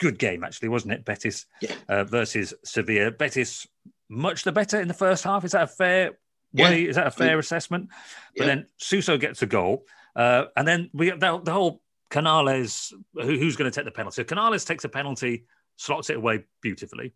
[0.00, 1.04] good game, actually, wasn't it?
[1.04, 1.74] Betis yeah.
[1.88, 3.12] uh, versus Sevilla.
[3.12, 3.68] Betis
[4.08, 5.44] much the better in the first half.
[5.44, 6.10] Is that a fair
[6.52, 6.80] way?
[6.80, 6.88] Yeah.
[6.88, 7.90] Is that a fair assessment?
[8.36, 9.84] But then Suso gets a goal,
[10.16, 12.92] uh, and then we the, the whole Canales.
[13.14, 14.24] Who, who's going to take the penalty?
[14.24, 15.44] Canales takes a penalty,
[15.76, 17.12] slots it away beautifully,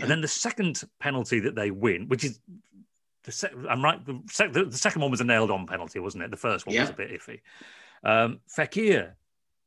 [0.00, 2.40] and then the second penalty that they win, which is
[3.24, 4.04] the sec- I'm right.
[4.04, 6.30] The, sec- the, the, second one was a nailed on penalty, wasn't it?
[6.30, 7.40] The first one was a bit iffy.
[8.02, 9.12] Um, Fekir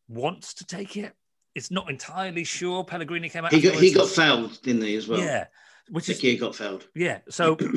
[0.08, 1.14] wants to take it
[1.56, 2.84] it's not entirely sure.
[2.84, 3.54] Pellegrini came out.
[3.54, 5.20] He got, he oh, got fouled, didn't he, as well?
[5.20, 5.46] Yeah,
[5.90, 6.88] which is he got fouled.
[6.96, 7.58] Yeah, so.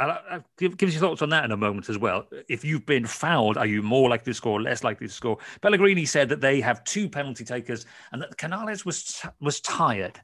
[0.00, 2.26] I'll, I'll give, give us your thoughts on that in a moment as well.
[2.48, 5.36] If you've been fouled, are you more likely to score, or less likely to score?
[5.60, 10.18] Pellegrini said that they have two penalty takers and that Canales was was tired.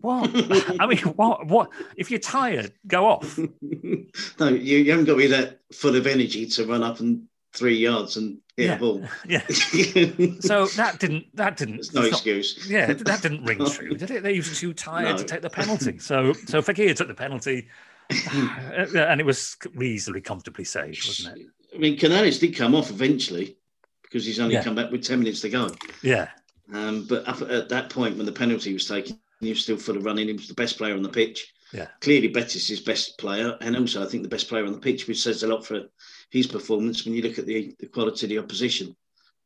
[0.00, 0.30] What?
[0.80, 1.46] I mean, what?
[1.46, 1.70] What?
[1.96, 3.38] If you're tired, go off.
[4.38, 7.24] no, you, you haven't got to be that full of energy to run up and
[7.54, 8.74] three yards and hit yeah.
[8.74, 9.04] a ball.
[9.26, 9.46] Yeah.
[10.40, 12.66] so that didn't that didn't There's no not, excuse.
[12.68, 14.22] Yeah, that didn't ring true, did it?
[14.22, 15.16] They were too tired no.
[15.18, 15.98] to take the penalty.
[15.98, 17.68] So so Fekir took the penalty.
[18.10, 21.46] and it was reasonably comfortably saved, wasn't it?
[21.74, 23.56] I mean, Canales did come off eventually
[24.02, 24.62] because he's only yeah.
[24.62, 25.70] come back with 10 minutes to go.
[26.02, 26.28] Yeah.
[26.72, 30.04] Um, but at that point, when the penalty was taken, he was still full of
[30.04, 30.28] running.
[30.28, 31.52] He was the best player on the pitch.
[31.72, 31.88] Yeah.
[32.00, 35.08] Clearly, Betis is best player, and also I think the best player on the pitch,
[35.08, 35.80] which says a lot for
[36.30, 38.94] his performance when you look at the, the quality of the opposition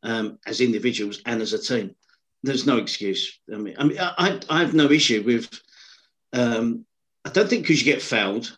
[0.02, 1.94] um, as individuals and as a team.
[2.42, 3.40] There's no excuse.
[3.52, 5.48] I mean, I, mean, I, I have no issue with.
[6.32, 6.84] Um,
[7.24, 8.56] I don't think because you get fouled,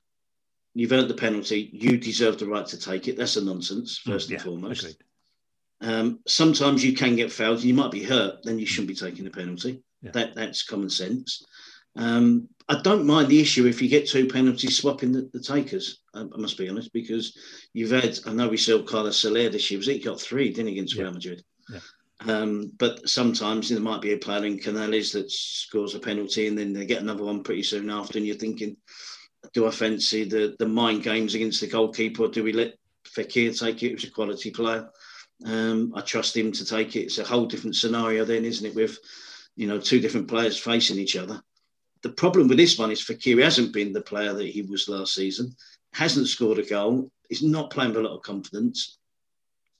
[0.75, 3.17] you've earned the penalty, you deserve the right to take it.
[3.17, 5.03] That's a nonsense, mm, first yeah, and foremost.
[5.81, 8.95] Um, sometimes you can get fouled and you might be hurt, then you shouldn't be
[8.95, 9.83] taking the penalty.
[10.03, 10.11] Yeah.
[10.13, 11.45] That that's common sense.
[11.97, 16.03] Um, I don't mind the issue if you get two penalties swapping the, the takers.
[16.15, 17.37] I, I, must be honest because
[17.73, 18.17] you've had.
[18.27, 19.79] I know we saw Carlos Soler this year.
[19.79, 20.51] Was he got three?
[20.51, 21.03] Didn't he against yeah.
[21.03, 21.43] Real Madrid?
[21.69, 21.81] Yeah.
[22.29, 26.57] Um, but sometimes there might be a player in Canales that scores a penalty and
[26.57, 28.77] then they get another one pretty soon after, and you're thinking,
[29.53, 32.75] do I fancy the the mind games against the goalkeeper, do we let
[33.05, 33.91] Fekir take it?
[33.91, 34.89] It was a quality player.
[35.45, 37.07] Um, I trust him to take it.
[37.07, 38.77] It's a whole different scenario then, isn't it?
[38.77, 38.97] With
[39.57, 41.43] you know two different players facing each other
[42.03, 45.15] the problem with this one is Fekir hasn't been the player that he was last
[45.15, 45.55] season,
[45.93, 48.99] hasn't scored a goal, is not playing with a lot of confidence.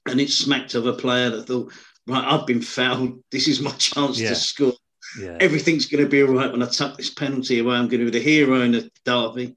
[0.07, 1.73] And it's smacked of a player that thought,
[2.07, 3.23] right, I've been fouled.
[3.31, 4.31] This is my chance yeah.
[4.31, 4.73] to score.
[5.19, 5.37] Yeah.
[5.41, 7.77] Everything's going to be all right when I tuck this penalty away.
[7.77, 9.57] I'm going to be the hero in the derby.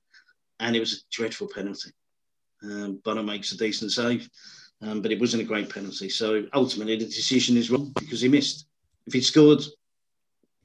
[0.59, 1.91] And it was a dreadful penalty.
[2.63, 4.29] Um, Bono makes a decent save,
[4.81, 6.07] um, but it wasn't a great penalty.
[6.09, 8.67] So ultimately, the decision is wrong because he missed.
[9.05, 9.61] If he'd scored,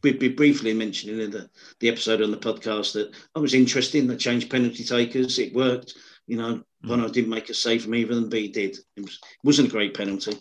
[0.03, 4.07] we'd be briefly mentioning in the, the episode on the podcast that I was interesting.
[4.07, 5.39] They changed penalty takers.
[5.39, 5.95] It worked.
[6.27, 6.65] You know, mm.
[6.89, 8.77] Bono didn't make a save from either of them, but he did.
[8.97, 10.41] It, was, wasn't a great penalty.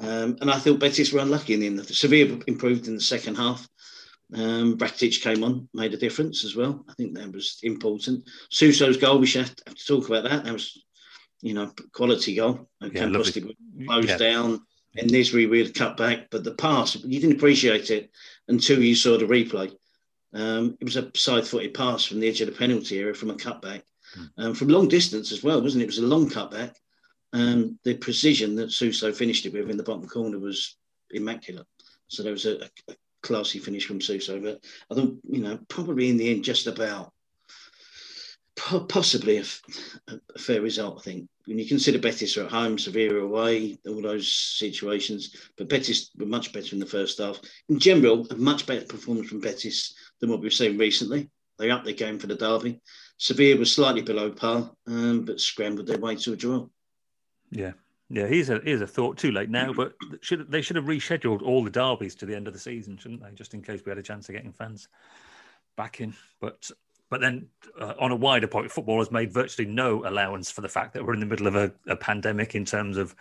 [0.00, 1.86] Um, and I thought Betis were unlucky in the end.
[1.86, 3.66] Sevilla improved in the second half.
[4.32, 6.84] Um, Rakitic came on, made a difference as well.
[6.88, 8.28] I think that was important.
[8.50, 10.44] Suso's goal, we should have to, have to talk about that.
[10.44, 10.82] That was,
[11.42, 12.68] you know, quality goal.
[12.80, 13.08] Yeah,
[13.86, 14.16] closed yeah.
[14.16, 14.60] down
[14.96, 18.10] and Nesyri with cut back, but the pass, you didn't appreciate it
[18.48, 19.72] until you saw the replay.
[20.32, 23.34] Um, it was a side-footed pass from the edge of the penalty area from a
[23.34, 23.82] cutback,
[24.16, 24.28] mm.
[24.38, 25.84] um, from long distance as well, wasn't it?
[25.84, 26.74] It was a long cutback.
[27.32, 30.76] Um, the precision that Suso finished it with in the bottom corner was
[31.10, 31.66] immaculate.
[32.08, 34.40] So there was a, a classy finish from Suso.
[34.40, 37.12] But I thought, you know, probably in the end, just about
[38.88, 39.44] possibly a,
[40.08, 41.28] a, fair result, I think.
[41.46, 46.26] When you consider Betis are at home, Sevilla away, all those situations, but Betis were
[46.26, 47.40] much better in the first half.
[47.68, 51.30] In general, a much better performance from Betis than what we've seen recently.
[51.58, 52.80] They upped their game for the derby.
[53.18, 56.66] Sevilla was slightly below par, um, but scrambled their way to a draw.
[57.50, 57.72] Yeah.
[58.12, 61.42] Yeah, Here's a he's a thought too late now, but should they should have rescheduled
[61.42, 63.30] all the derbies to the end of the season, shouldn't they?
[63.34, 64.88] Just in case we had a chance of getting fans
[65.76, 66.14] back in.
[66.40, 66.72] But
[67.10, 70.68] but then uh, on a wider point, football has made virtually no allowance for the
[70.68, 73.14] fact that we're in the middle of a, a pandemic in terms of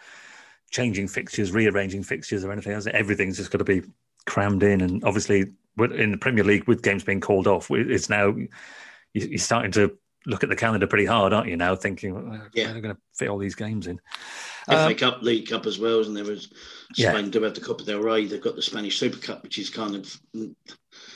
[0.69, 2.87] changing fixtures, rearranging fixtures, or anything else.
[2.87, 3.81] Everything's just got to be
[4.25, 8.35] crammed in, and obviously in the Premier League with games being called off, it's now
[9.13, 11.57] you're starting to look at the calendar pretty hard, aren't you?
[11.57, 13.99] Now thinking, well, yeah, they're going to fit all these games in.
[14.65, 16.49] FA um, Cup, League Cup as well, and there was
[16.93, 17.31] Spain yeah.
[17.31, 18.25] do have the Copa del Rey.
[18.25, 20.19] They've got the Spanish Super Cup, which is kind of.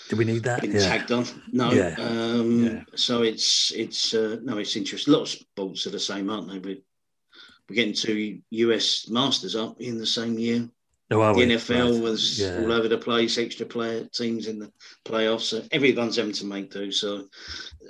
[0.09, 0.61] Do we need that?
[0.61, 0.79] Been yeah.
[0.79, 1.25] tagged on?
[1.51, 1.71] No.
[1.71, 1.95] Yeah.
[1.97, 2.81] Um, yeah.
[2.95, 5.13] So it's it's uh, no, it's interesting.
[5.13, 6.59] A lot of sports are the same, aren't they?
[6.59, 6.81] We're,
[7.69, 10.69] we're getting two US Masters up in the same year.
[11.09, 12.01] No, Oh, the NFL right.
[12.01, 12.59] was yeah.
[12.59, 14.71] all over the place, extra player teams in the
[15.05, 15.41] playoffs.
[15.41, 16.91] So everyone's having to make do.
[16.91, 17.27] So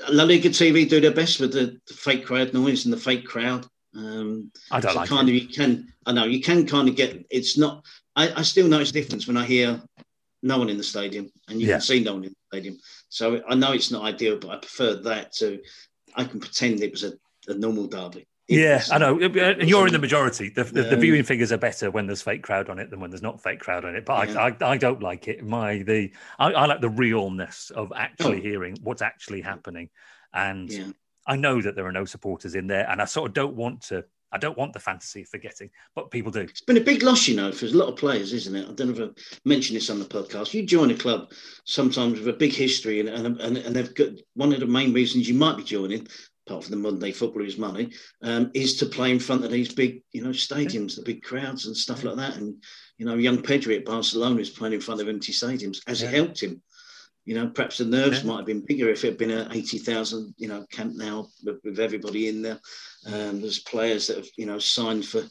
[0.09, 3.25] La Liga TV do their best with the, the fake crowd noise and the fake
[3.25, 3.65] crowd.
[3.95, 5.35] Um, I don't so like kind it.
[5.35, 5.93] of you can.
[6.05, 7.25] I know you can kind of get.
[7.29, 7.85] It's not.
[8.15, 9.81] I, I still notice difference when I hear
[10.43, 11.75] no one in the stadium and you yeah.
[11.75, 12.77] can see no one in the stadium.
[13.09, 15.59] So I know it's not ideal, but I prefer that to.
[16.15, 17.13] I can pretend it was a,
[17.47, 18.27] a normal derby.
[18.47, 19.17] Yeah, I know.
[19.19, 20.49] And you're in the majority.
[20.49, 23.09] The, the, the, viewing figures are better when there's fake crowd on it than when
[23.09, 24.05] there's not fake crowd on it.
[24.05, 24.41] But yeah.
[24.41, 25.43] I, I, I, don't like it.
[25.45, 28.41] My the I, I like the realness of actually oh.
[28.41, 29.89] hearing what's actually happening,
[30.33, 30.87] and yeah.
[31.25, 33.83] I know that there are no supporters in there, and I sort of don't want
[33.83, 34.03] to.
[34.33, 36.41] I don't want the fantasy of forgetting, but people do.
[36.41, 38.67] It's been a big loss, you know, for a lot of players, isn't it?
[38.67, 40.53] I don't know if I mentioned this on the podcast.
[40.53, 41.31] You join a club
[41.65, 45.29] sometimes with a big history, and, and, and they've got one of the main reasons
[45.29, 46.07] you might be joining
[46.45, 47.89] apart from the Monday footballers' money,
[48.21, 51.67] um, is to play in front of these big, you know, stadiums, the big crowds
[51.67, 52.35] and stuff like that.
[52.35, 52.61] And
[52.97, 55.79] you know, young Pedri at Barcelona is playing in front of empty stadiums.
[55.87, 56.09] Has yeah.
[56.09, 56.61] it helped him?
[57.25, 58.27] You know, perhaps the nerves yeah.
[58.27, 61.25] might have been bigger if it had been an eighty thousand, you know, Camp Nou
[61.43, 62.59] with, with everybody in there.
[63.05, 65.23] Um, there's players that have, you know, signed for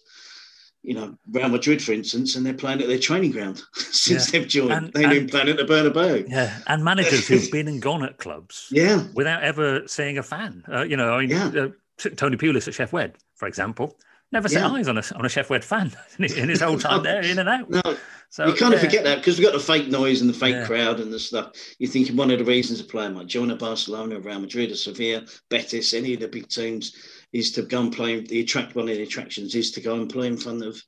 [0.82, 4.40] you know, Real Madrid, for instance, and they're playing at their training ground since yeah.
[4.40, 4.72] they've joined.
[4.72, 6.28] And, They've been playing at the Bernabeu.
[6.28, 8.66] Yeah, and managers who've been and gone at clubs.
[8.70, 10.64] Yeah, without ever seeing a fan.
[10.70, 11.62] Uh, you know, I mean, yeah.
[11.62, 11.68] uh,
[12.16, 13.96] Tony Pulis at Sheff Wed, for example,
[14.32, 14.70] never set yeah.
[14.70, 17.48] eyes on a on a Sheff Wed fan in his whole time there, in and
[17.48, 17.70] out.
[17.70, 17.96] No,
[18.30, 18.78] so you kind yeah.
[18.78, 21.18] of forget that because we've got the fake noise and the fake crowd and the
[21.20, 21.52] stuff.
[21.78, 24.76] You're thinking one of the reasons a player might join a Barcelona, Real Madrid, or
[24.76, 26.96] Sevilla, Betis, any of the big teams
[27.32, 28.20] is to go and play.
[28.20, 30.82] The attract one of the attractions is to go and play in front of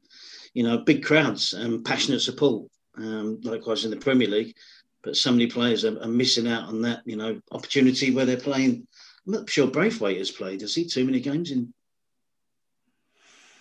[0.55, 2.71] you know, big crowds and passionate support.
[2.97, 4.55] Um, likewise in the Premier League,
[5.03, 8.37] but so many players are, are, missing out on that, you know, opportunity where they're
[8.37, 8.87] playing.
[9.27, 10.61] I'm not sure Braithwaite has played.
[10.61, 11.75] Has he too many games in?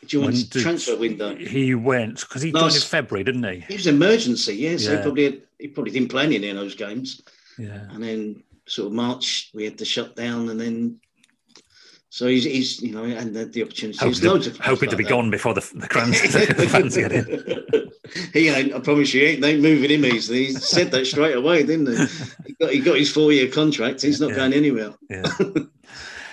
[0.08, 1.36] Do you want transfer window?
[1.36, 3.60] He went because he Last, joined in February, didn't he?
[3.68, 4.78] He was emergency, yeah.
[4.78, 4.98] So yeah.
[4.98, 7.22] he probably he probably didn't play any in those games.
[7.58, 7.88] Yeah.
[7.92, 11.00] And then sort of March we had to shut down, and then
[12.13, 13.98] so he's, he's you know, and the, the opportunity.
[13.98, 15.10] Hoping, to, hoping like to be that.
[15.10, 17.92] gone before the, the, crowns, the fans get in.
[18.34, 20.46] he ain't, I promise you, he ain't, they ain't moving him easily.
[20.46, 22.06] He said that straight away, didn't he?
[22.46, 24.04] He got, he got his four year contract.
[24.04, 24.36] He's not yeah.
[24.36, 24.94] going anywhere.
[25.10, 25.24] Yeah.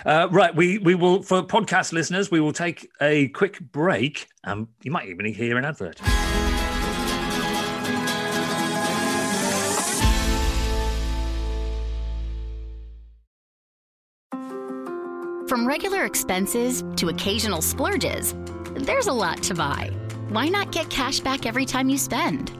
[0.05, 4.29] Uh, right, we we will for podcast listeners, we will take a quick break.
[4.45, 6.01] Um, you might even hear an advert.
[15.49, 18.37] From regular expenses to occasional splurges,
[18.75, 19.91] there's a lot to buy.
[20.29, 22.60] Why not get cash back every time you spend?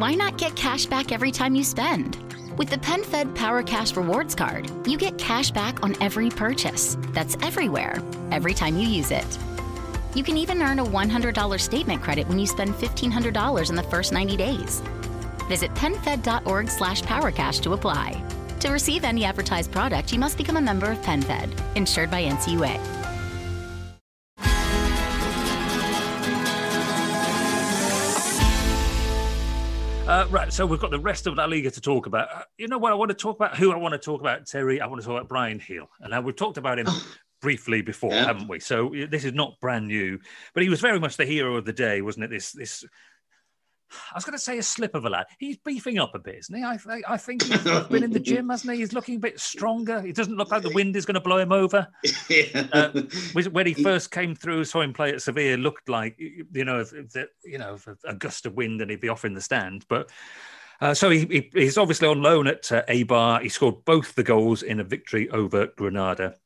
[0.00, 2.16] Why not get cash back every time you spend?
[2.56, 6.96] With the PenFed Power Cash Rewards Card, you get cash back on every purchase.
[7.10, 9.38] That's everywhere, every time you use it.
[10.14, 14.10] You can even earn a $100 statement credit when you spend $1,500 in the first
[14.10, 14.80] 90 days.
[15.48, 18.24] Visit PenFed.org slash PowerCash to apply.
[18.60, 22.99] To receive any advertised product, you must become a member of PenFed, insured by NCUA.
[30.10, 32.34] Uh, right, so we've got the rest of La Liga to talk about.
[32.34, 32.90] Uh, you know what?
[32.90, 34.80] I want to talk about who I want to talk about, Terry.
[34.80, 35.88] I want to talk about Brian Gil.
[36.00, 36.88] And now we've talked about him
[37.40, 38.24] briefly before, yeah.
[38.24, 38.58] haven't we?
[38.58, 40.18] So this is not brand new,
[40.52, 42.30] but he was very much the hero of the day, wasn't it?
[42.30, 42.84] This this
[44.12, 45.26] I was going to say a slip of a lad.
[45.38, 46.62] He's beefing up a bit, isn't he?
[46.62, 48.80] I, I, I think he's been in the gym, hasn't he?
[48.80, 50.00] He's looking a bit stronger.
[50.00, 51.86] He doesn't look like the wind is going to blow him over.
[52.28, 52.66] yeah.
[52.72, 53.02] Uh,
[53.52, 56.92] when he first came through, saw him play at Sevilla, looked like you know, if,
[56.92, 59.84] if the, you know, a gust of wind and he'd be off in the stand.
[59.88, 60.10] But
[60.80, 63.42] uh, so he, he, he's obviously on loan at uh, Eibar.
[63.42, 66.36] He scored both the goals in a victory over Granada.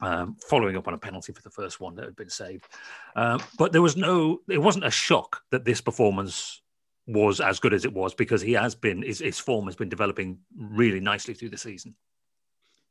[0.00, 2.68] Um, following up on a penalty for the first one that had been saved,
[3.16, 6.62] uh, but there was no, it wasn't a shock that this performance
[7.08, 9.88] was as good as it was because he has been his, his form has been
[9.88, 11.94] developing really nicely through the season.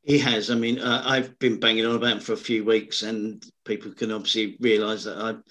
[0.02, 0.50] He has.
[0.50, 3.92] I mean, uh, I've been banging on about him for a few weeks, and people
[3.92, 5.44] can obviously realise that I'm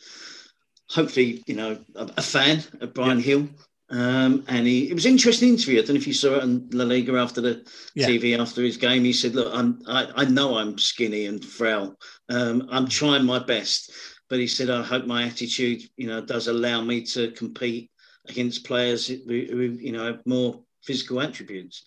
[0.89, 3.26] hopefully, you know, a, fan of Brian yeah.
[3.26, 3.49] Gil.
[3.89, 5.80] Um, and he, it was an interesting interview.
[5.80, 7.65] I don't know if you saw it on La Liga after the
[7.95, 8.07] yeah.
[8.07, 9.03] TV after his game.
[9.03, 11.95] He said, "Look, I'm, I, I know I'm skinny and frail.
[12.30, 13.91] Um, I'm trying my best,
[14.30, 17.91] but he said, I hope my attitude, you know, does allow me to compete
[18.30, 21.86] against players who, who you know have more physical attributes.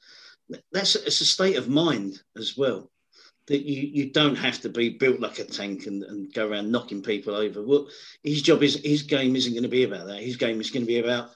[0.72, 2.90] That's it's a state of mind as well.
[3.46, 6.70] That you, you don't have to be built like a tank and, and go around
[6.70, 7.62] knocking people over.
[7.62, 7.88] Well,
[8.22, 10.22] his job is his game isn't going to be about that.
[10.22, 11.30] His game is going to be about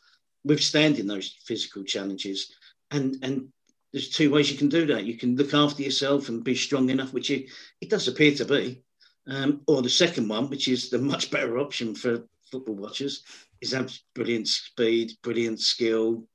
[0.45, 2.53] withstanding those physical challenges.
[2.91, 3.49] And and
[3.95, 5.05] there's two ways you can do that.
[5.05, 7.49] You can look after yourself and be strong enough, which it,
[7.89, 8.83] does appear to be.
[9.29, 13.23] Um, or the second one, which is the much better option for football watchers,
[13.65, 16.27] He's had brilliant speed, brilliant skill,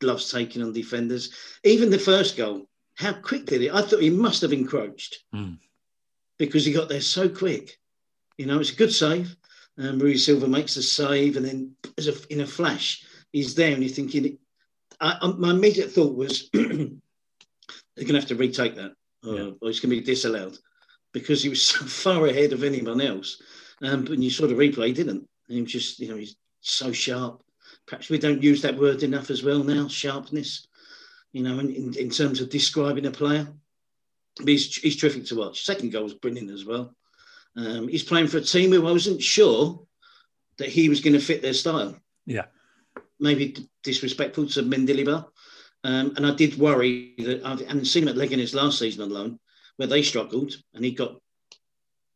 [0.00, 1.34] loves taking on defenders.
[1.64, 3.74] Even the first goal, how quick did it?
[3.74, 5.58] I thought he must have encroached mm.
[6.38, 7.80] because he got there so quick.
[8.36, 9.34] You know, it's a good save.
[9.76, 13.72] Um, Rui Silva makes the save, and then as a, in a flash, he's there,
[13.72, 14.38] and you're thinking.
[15.00, 16.98] I, my immediate thought was they're going
[17.96, 18.92] to have to retake that,
[19.26, 19.50] or, yeah.
[19.60, 20.56] or it's going to be disallowed
[21.12, 23.42] because he was so far ahead of anyone else.
[23.82, 25.27] Um, but when you saw the replay, he didn't.
[25.48, 27.42] He was just, you know, he's so sharp.
[27.86, 30.66] Perhaps we don't use that word enough as well now, sharpness,
[31.32, 33.48] you know, in, in, in terms of describing a player.
[34.36, 35.64] But he's, he's terrific to watch.
[35.64, 36.94] Second goal was brilliant as well.
[37.56, 39.84] Um, he's playing for a team who I wasn't sure
[40.58, 41.98] that he was going to fit their style.
[42.26, 42.46] Yeah.
[43.18, 45.26] Maybe disrespectful to Mendilibar.
[45.84, 49.38] Um, and I did worry that I hadn't seen him at Leganes last season alone,
[49.76, 51.20] where they struggled and he got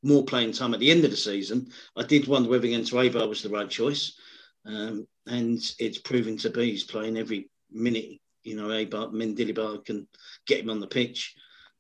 [0.02, 1.70] more playing time at the end of the season.
[1.96, 4.18] I did wonder whether against Eibar was the right choice.
[4.66, 6.70] Um, and it's proven to be.
[6.70, 8.18] He's playing every minute.
[8.42, 10.08] You know, Eibar, Mendilibar can
[10.46, 11.34] get him on the pitch.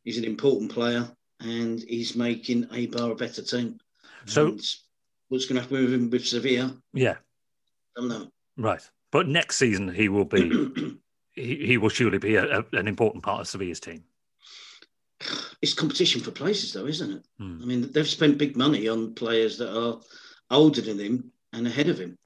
[0.04, 1.10] He's an important player
[1.40, 3.78] and he's making Eibar a better team.
[4.26, 4.60] So, and
[5.28, 6.76] what's going to happen with him with Sevilla?
[6.92, 7.16] Yeah.
[7.96, 8.28] I don't know.
[8.56, 8.82] Right.
[9.10, 10.98] But next season, he will be,
[11.32, 14.04] he, he will surely be a, a, an important part of Sevilla's team.
[15.62, 17.24] It's competition for places, though, isn't it?
[17.40, 17.62] Mm.
[17.62, 20.00] I mean, they've spent big money on players that are
[20.50, 22.18] older than him and ahead of him.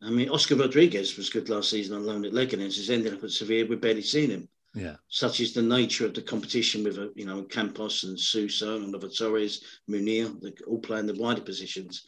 [0.00, 2.76] I mean, Oscar Rodriguez was good last season on loan at Leganés.
[2.76, 3.66] He's ended up at Sevilla.
[3.68, 4.48] We've barely seen him.
[4.74, 4.96] Yeah.
[5.08, 8.84] Such is the nature of the competition with, uh, you know, Campos and Suso and
[8.94, 10.30] Oliver Torres, Munir,
[10.66, 12.04] all playing the wider positions.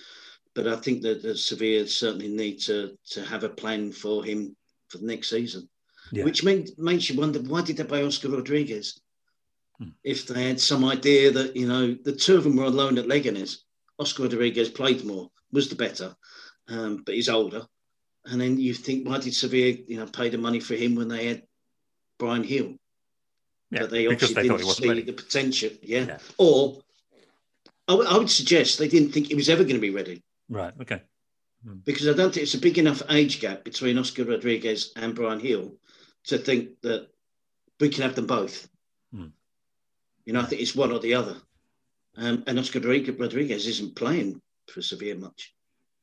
[0.55, 4.57] But I think that, that Sevilla certainly need to to have a plan for him
[4.89, 5.69] for the next season.
[6.13, 6.25] Yeah.
[6.25, 9.01] Which make, makes you wonder why did they buy Oscar Rodriguez?
[9.81, 9.89] Hmm.
[10.05, 12.99] If they had some idea that, you know, the two of them were on loan
[12.99, 13.59] at Leganés,
[13.99, 16.15] Oscar Rodriguez played more, was the better,
[16.69, 17.67] um, but he's older
[18.27, 21.09] and then you think, why did Sevilla, you know, pay the money for him when
[21.09, 21.43] they had
[22.19, 22.75] Brian Gil?
[23.71, 25.03] Yeah, but they obviously they didn't see ready.
[25.03, 25.71] the potential.
[25.83, 26.07] Yeah.
[26.07, 26.19] yeah.
[26.39, 26.83] Or
[27.89, 30.23] I, w- I would suggest they didn't think he was ever going to be ready.
[30.49, 30.75] Right.
[30.81, 31.03] Okay.
[31.65, 31.79] Hmm.
[31.85, 35.39] Because I don't think it's a big enough age gap between Oscar Rodriguez and Brian
[35.39, 35.73] Gil
[36.25, 37.09] to think that
[37.79, 38.69] we can have them both.
[40.25, 41.37] You know, I think it's one or the other.
[42.17, 45.55] Um, and Oscar Rodriguez isn't playing for Sevilla much.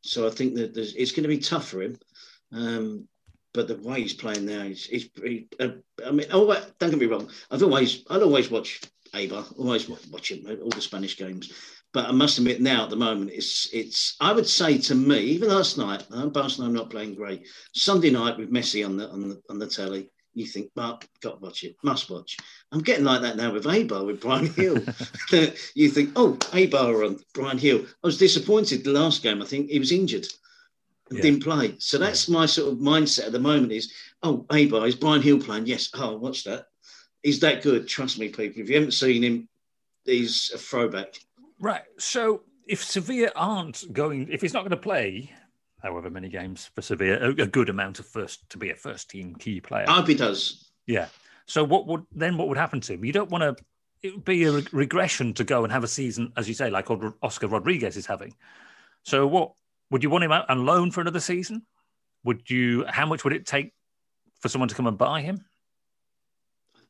[0.02, 1.98] So I think that it's going to be tough for him.
[2.52, 3.08] Um,
[3.54, 5.10] but the way he's playing now, he's, he's
[5.60, 5.70] uh,
[6.06, 7.30] I mean, oh, don't get me wrong.
[7.50, 8.82] I've always, I'll always watch
[9.14, 11.52] Eibar, always watch him, all the Spanish games.
[11.94, 14.16] But I must admit now at the moment, it's, it's.
[14.20, 17.48] I would say to me, even last night, uh, Barcelona not playing great.
[17.74, 21.40] Sunday night with Messi on the on the on the telly, you think, Mark, got
[21.40, 22.38] to watch it, must watch.
[22.72, 24.76] I'm getting like that now with Eibar, with Brian Gil.
[25.76, 27.80] you think, oh, Eibar on Brian Gil.
[27.82, 29.42] I was disappointed the last game.
[29.42, 30.28] I think he was injured
[31.10, 31.24] and yeah.
[31.24, 31.76] didn't play.
[31.80, 35.40] So that's my sort of mindset at the moment is, oh, Eibar, is Brian Gil
[35.40, 35.66] playing?
[35.66, 35.90] Yes.
[35.94, 36.68] Oh, watch that.
[37.24, 37.88] He's that good.
[37.88, 38.62] Trust me, people.
[38.62, 39.50] If you haven't seen him,
[40.06, 41.20] he's a throwback.
[41.60, 41.84] Right.
[41.98, 45.32] So if Sevilla aren't going, if he's not going to play,
[45.82, 49.10] however many games for Sevilla, a, a, good amount of first to be a first
[49.10, 49.86] team key player.
[49.88, 50.72] I hope he does.
[50.86, 51.08] Yeah.
[51.46, 53.06] So what would then what would happen to him?
[53.06, 53.64] You don't want to.
[54.04, 56.70] It would be a re- regression to go and have a season, as you say,
[56.70, 56.88] like
[57.22, 58.34] Oscar Rodriguez is having.
[59.04, 59.54] So what
[59.90, 61.66] would you want him out and loan for another season?
[62.28, 62.86] would you?
[62.88, 63.74] How much would it take
[64.42, 65.44] for someone to come and buy him?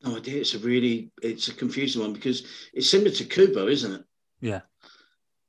[0.04, 0.42] No idea.
[0.42, 4.04] It's a really it's a confusing one because it's similar to Kubo, isn't it?
[4.42, 4.62] Yeah.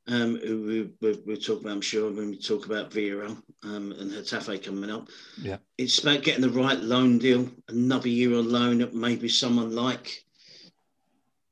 [0.09, 4.11] Um, we, we, we'll talk about, I'm sure, when we talk about Villarreal um, and
[4.11, 5.09] Getafe coming up.
[5.41, 5.59] Yeah.
[5.77, 10.25] It's about getting the right loan deal, another year on loan maybe someone like,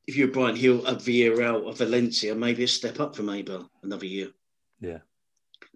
[0.07, 4.07] if you're Brian Gil, at Villarreal or Valencia, maybe a step up from Eibar another
[4.07, 4.31] year.
[4.81, 4.99] Yeah.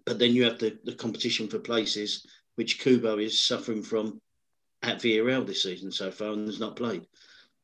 [0.05, 2.25] But then you have the, the competition for places,
[2.55, 4.19] which Kubo is suffering from
[4.81, 7.05] at Villarreal this season so far and has not played.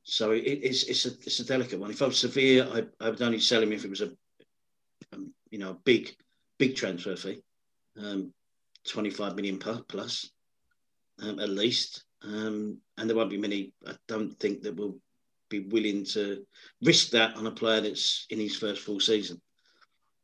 [0.04, 1.90] So it, it's it's a it's a delicate one.
[1.92, 2.70] If I was Sevilla,
[3.02, 4.12] I, I would only sell him if it was a,
[5.52, 6.16] you know, big
[6.60, 7.42] big transfer fee,
[8.02, 8.34] um,
[8.88, 10.30] twenty five million plus,
[11.22, 12.04] um, at least.
[12.24, 13.74] Um, and there won't be many.
[13.86, 15.00] I don't think that will
[15.50, 16.46] be willing to
[16.82, 19.40] risk that on a player that's in his first full season.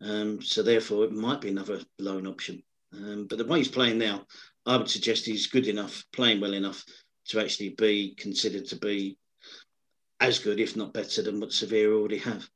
[0.02, 2.64] Um, so therefore, it might be another loan option.
[2.94, 4.26] Um, but the way he's playing now,
[4.66, 6.84] I would suggest he's good enough, playing well enough
[7.28, 9.18] to actually be considered to be
[10.20, 12.48] as good, if not better, than what Sevilla already have.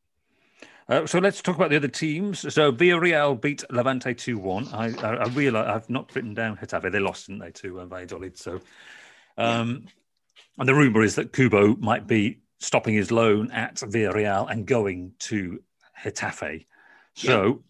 [0.89, 2.53] Uh, so let's talk about the other teams.
[2.53, 4.69] So Villarreal beat Levante 2 1.
[4.73, 6.91] I, I, I realise I've not written down Getafe.
[6.91, 8.37] They lost, didn't they, to uh, Valladolid?
[8.37, 8.61] So,
[9.37, 9.91] um, yeah.
[10.59, 15.13] and the rumour is that Kubo might be stopping his loan at Villarreal and going
[15.19, 15.61] to
[16.03, 16.65] Getafe.
[17.15, 17.63] So,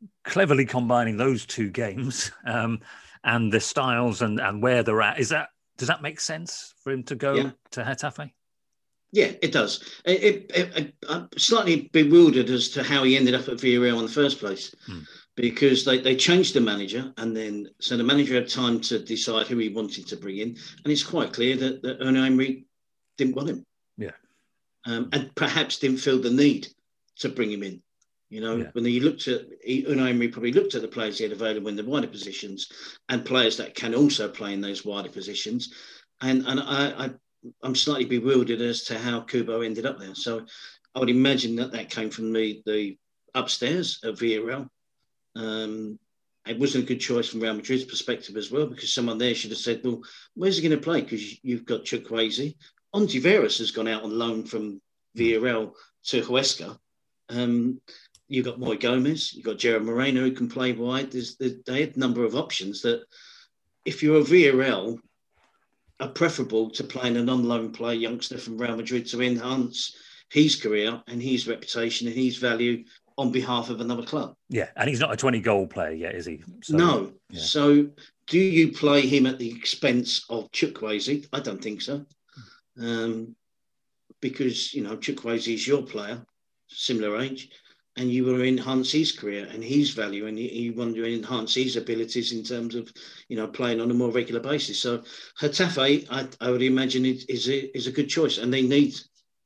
[0.00, 0.08] yeah.
[0.24, 2.80] cleverly combining those two games um,
[3.24, 5.48] and the styles and, and where they're at, is that
[5.78, 7.50] does that make sense for him to go yeah.
[7.70, 8.32] to Getafe?
[9.12, 9.82] Yeah, it does.
[10.04, 14.06] It, it, it, I'm slightly bewildered as to how he ended up at Villarreal in
[14.06, 15.00] the first place, hmm.
[15.34, 19.46] because they, they changed the manager, and then so the manager had time to decide
[19.46, 22.66] who he wanted to bring in, and it's quite clear that, that Unai Emery
[23.16, 23.64] didn't want him.
[23.96, 24.10] Yeah,
[24.84, 26.68] um, and perhaps didn't feel the need
[27.20, 27.82] to bring him in.
[28.28, 28.66] You know, yeah.
[28.72, 31.76] when he looked at Unai Emery probably looked at the players he had available in
[31.76, 32.70] the wider positions
[33.08, 35.72] and players that can also play in those wider positions,
[36.20, 37.10] and and I, I
[37.62, 40.14] I'm slightly bewildered as to how Kubo ended up there.
[40.14, 40.44] So
[40.94, 42.98] I would imagine that that came from the, the
[43.34, 44.68] upstairs at VRL.
[45.36, 45.98] Um,
[46.46, 49.50] it wasn't a good choice from Real Madrid's perspective as well, because someone there should
[49.50, 50.02] have said, well,
[50.34, 51.02] where's he going to play?
[51.02, 52.54] Because you've got Chukwueze.
[52.94, 54.80] Ontiveros has gone out on loan from
[55.16, 55.72] VRL
[56.04, 56.78] to Huesca.
[57.28, 57.80] Um,
[58.28, 61.12] you've got Moi Gomez, you've got Gerard Moreno who can play wide.
[61.12, 63.04] There's, they had a number of options that
[63.84, 64.98] if you're a Villarreal,
[66.00, 69.96] are preferable to playing a non-loan player youngster from Real Madrid to enhance
[70.30, 72.84] his career and his reputation and his value
[73.16, 74.34] on behalf of another club.
[74.48, 76.42] Yeah, and he's not a 20 goal player yet, is he?
[76.62, 77.12] So, no.
[77.30, 77.40] Yeah.
[77.40, 77.88] So
[78.28, 81.26] do you play him at the expense of Chukwueze?
[81.32, 82.04] I don't think so.
[82.80, 83.34] Um,
[84.20, 86.24] because, you know, Chukwueze is your player,
[86.68, 87.50] similar age
[87.98, 91.54] and you want to enhance his career and his value, and you, want to enhance
[91.54, 92.92] his abilities in terms of,
[93.28, 94.78] you know, playing on a more regular basis.
[94.78, 95.02] So
[95.40, 98.94] Getafe, I, I would imagine, is a, is a good choice, and they need,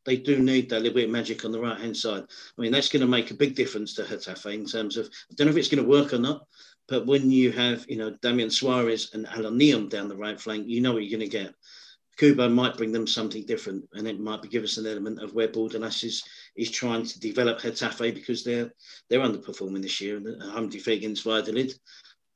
[0.05, 2.25] they do need that little bit of magic on the right hand side.
[2.25, 5.35] I mean, that's going to make a big difference to Getafe in terms of, I
[5.35, 6.47] don't know if it's going to work or not,
[6.89, 10.69] but when you have, you know, Damian Suarez and Allan Nyom down the right flank,
[10.69, 11.55] you know what you're going to get.
[12.19, 15.49] Kubo might bring them something different, and it might give us an element of where
[15.49, 16.23] Bordalas is
[16.57, 18.73] is trying to develop Getafe because they're
[19.09, 20.17] they're underperforming this year.
[20.17, 21.75] And home defeat against Valladolid,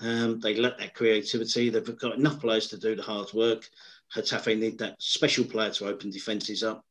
[0.01, 1.71] um, they lack that creativity.
[1.71, 3.69] They've got enough players to do the hard work.
[4.15, 6.85] Getafe need that special player to open defences up.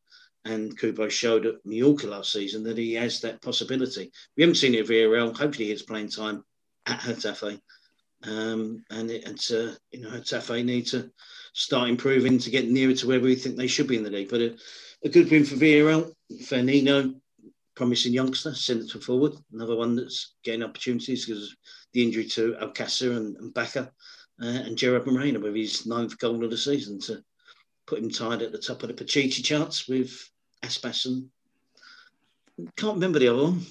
[0.43, 4.11] And Kubo showed at Mallorca last season that he has that possibility.
[4.37, 5.35] We haven't seen it at Villarreal.
[5.35, 6.43] Hopefully, he's playing time
[6.85, 7.59] at Getafe.
[8.23, 11.09] Um, and it, it's, uh, you know, Getafe need to
[11.53, 14.29] start improving to get nearer to where we think they should be in the league.
[14.29, 14.57] But a,
[15.05, 16.11] a good win for Villarreal.
[16.45, 17.15] Fer Niño,
[17.75, 21.55] promising youngster, centre forward, another one that's getting opportunities because
[21.93, 23.89] the injury to Alcacer and, and Bacca,
[24.41, 27.23] uh, and Gerard Moreno with his ninth goal of the season to
[27.85, 30.29] put him tied at the top of the Pichichi charts with
[30.63, 31.29] Aspas and
[32.77, 33.61] can't remember the other one.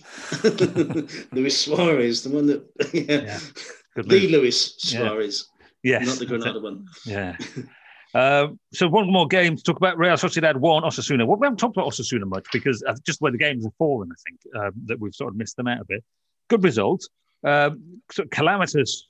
[1.33, 4.03] Luis Suarez, the one that yeah, yeah.
[4.03, 5.49] the Luis Suarez.
[5.83, 6.07] Yes.
[6.07, 6.87] Not the Granada one.
[7.05, 7.37] Yeah.
[8.15, 11.27] Uh, so one more game to talk about Real Sociedad one Osasuna.
[11.27, 14.15] Well, we haven't talked about Osasuna much because just where the games have fallen, I
[14.25, 16.05] think uh, that we've sort of missed them out a bit.
[16.49, 17.09] Good result.
[17.43, 19.09] Um, sort of calamitous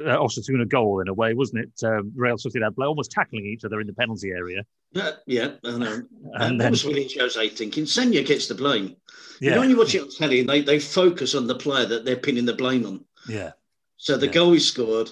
[0.00, 1.86] uh, Osasuna goal in a way, wasn't it?
[1.86, 4.64] Um, Real Sociedad play almost tackling each other in the penalty area.
[4.94, 6.02] Uh, yeah, I know.
[6.34, 7.84] And then, was Willian Jose thinking?
[7.84, 8.96] Sagnan gets the blame.
[9.40, 9.50] Yeah.
[9.50, 12.04] You know, when you watch it on telly, they, they focus on the player that
[12.04, 13.04] they're pinning the blame on.
[13.28, 13.52] Yeah.
[13.96, 14.32] So the yeah.
[14.32, 15.10] goal he scored,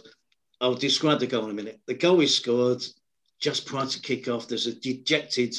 [0.61, 1.81] I'll describe the goal in a minute.
[1.87, 2.83] The goal he scored
[3.41, 5.55] just prior to kick off, there's a dejected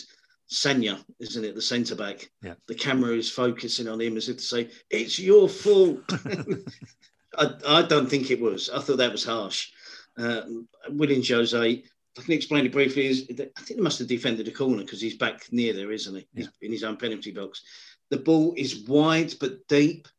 [0.51, 1.55] Sagnan, isn't it?
[1.55, 2.29] The centre back.
[2.41, 2.55] Yeah.
[2.67, 6.01] The camera is focusing on him as if to say, It's your fault.
[7.37, 8.69] I, I, don't think it was.
[8.69, 9.71] I thought that was harsh.
[10.17, 10.41] Uh,
[10.89, 11.83] Willian Jose,
[12.17, 13.07] I can explain it briefly.
[13.07, 16.15] Is I think he must have defended a corner because he's back near there, isn't
[16.15, 16.27] he?
[16.35, 17.61] He's in his own penalty box.
[18.09, 20.09] The ball is wide but deep,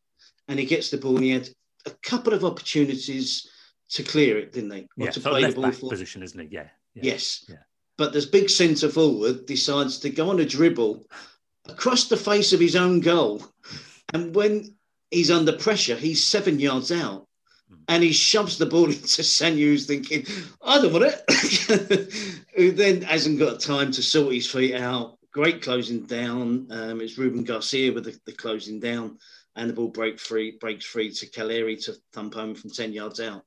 [0.48, 1.16] and he gets the ball.
[1.16, 1.50] And he had
[1.84, 3.46] a couple of opportunities
[3.90, 4.88] to clear it, didn't they?
[4.96, 5.90] Yeah, to play the ball back for.
[5.90, 6.48] position, isn't it?
[6.50, 6.68] Yeah.
[6.94, 7.02] Yeah.
[7.04, 7.44] Yes.
[7.48, 7.56] Yeah.
[7.98, 11.06] But this big centre forward decides to go on a dribble
[11.68, 13.44] across the face of his own goal.
[14.12, 14.74] And when
[15.10, 17.26] he's under pressure, he's seven yards out.
[17.88, 20.26] And he shoves the ball into Sagnan, who's thinking,
[20.62, 22.12] I don't want it.
[22.56, 25.18] Who then hasn't got time to sort his feet out.
[25.32, 26.68] Great closing down.
[26.70, 29.18] Um, it's Ruben Garcia with the, the closing down.
[29.56, 33.20] And the ball break free, breaks free to Calleri to thump home from 10 yards
[33.20, 33.42] out.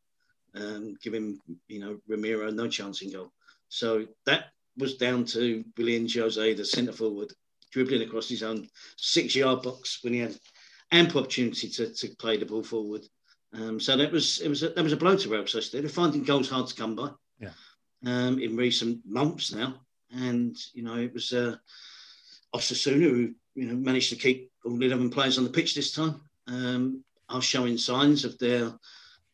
[0.55, 1.37] Um, giving,
[1.67, 3.33] you know, Remiro no chance in goal.
[3.67, 4.45] So that
[4.77, 7.33] was down to Willian Jose, the centre forward,
[7.71, 10.37] dribbling across his own six yard box when he had
[10.91, 13.05] ample opportunity to, to play the ball forward.
[13.53, 15.81] Um, so that was it was a, that was a blow to Real Sociedad.
[15.81, 17.09] They're finding goals hard to come by.
[17.39, 17.51] Yeah.
[18.05, 19.75] Um, in recent months now,
[20.11, 21.55] and you know it was uh,
[22.53, 26.21] Osasuna who you know managed to keep all eleven players on the pitch this time.
[26.47, 28.71] Um, are showing signs of their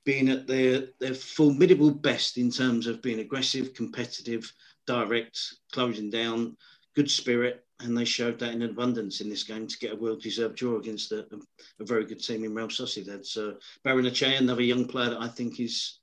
[0.04, 4.52] being at their their formidable best in terms of being aggressive, competitive,
[4.88, 6.58] direct, closing down,
[6.96, 10.56] good spirit, and they showed that in abundance in this game to get a well-deserved
[10.56, 11.26] draw against a,
[11.80, 13.26] a, very good team in Real Sociedad.
[13.26, 16.00] So Baron Barrenechea, another young player that I think is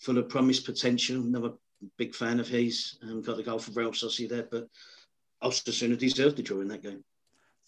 [0.00, 1.16] full of promise, potential.
[1.16, 1.52] Another
[1.98, 4.68] big fan of his, um, got the goal for Real Sociedad, but
[5.42, 7.04] Osasuna deserved the draw in that game.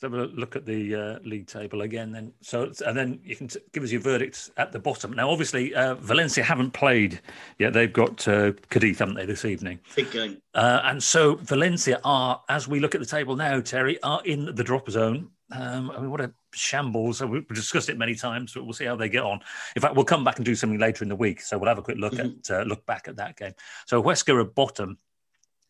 [0.00, 2.32] Let's have a look at the uh, league table again, then.
[2.40, 5.12] So, and then you can t- give us your verdicts at the bottom.
[5.12, 7.20] Now, obviously, uh, Valencia haven't played
[7.58, 7.72] yet.
[7.72, 9.80] They've got uh, Cadiz, haven't they, this evening?
[9.96, 10.40] Big game.
[10.54, 14.54] Uh, and so Valencia are, as we look at the table now, Terry, are in
[14.54, 15.30] the drop zone.
[15.50, 17.20] Um, I mean, what a shambles.
[17.20, 19.40] We've discussed it many times, but we'll see how they get on.
[19.74, 21.40] In fact, we'll come back and do something later in the week.
[21.40, 22.52] So we'll have a quick look Mm-hmm.
[22.54, 23.54] at uh, look back at that game.
[23.86, 24.98] So Huesca are bottom,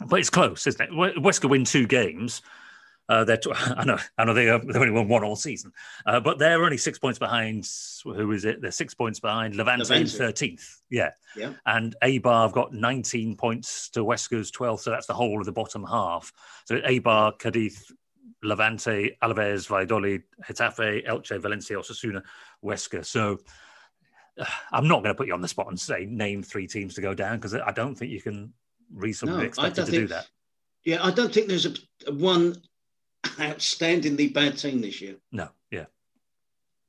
[0.06, 0.90] but it's close, isn't it?
[0.90, 2.42] Huesca win two games.
[3.08, 5.72] Uh, they're tw- I know, I know they, uh, they've only won one all season,
[6.06, 7.66] uh, but they're only six points behind.
[8.04, 8.60] Who is it?
[8.60, 10.10] They're six points behind Levante, Levante.
[10.18, 10.82] thirteenth.
[10.90, 11.54] Yeah, Yeah.
[11.66, 15.52] and Eibar have got nineteen points to Huesca's twelve, so that's the whole of the
[15.52, 16.32] bottom half.
[16.66, 17.90] So Eibar, Cadiz,
[18.42, 22.22] Levante, Alaves, Valladolid, Getafe, Elche, Valencia, Osasuna,
[22.64, 23.04] Wesker.
[23.04, 23.38] So
[24.38, 26.94] uh, I'm not going to put you on the spot and say name three teams
[26.96, 28.52] to go down because I don't think you can
[28.94, 30.28] reasonably No, expect to do that.
[30.84, 31.74] Yeah, I don't think there's a,
[32.06, 32.56] a one
[33.24, 35.16] outstandingly bad team this year.
[35.32, 35.86] No, yeah,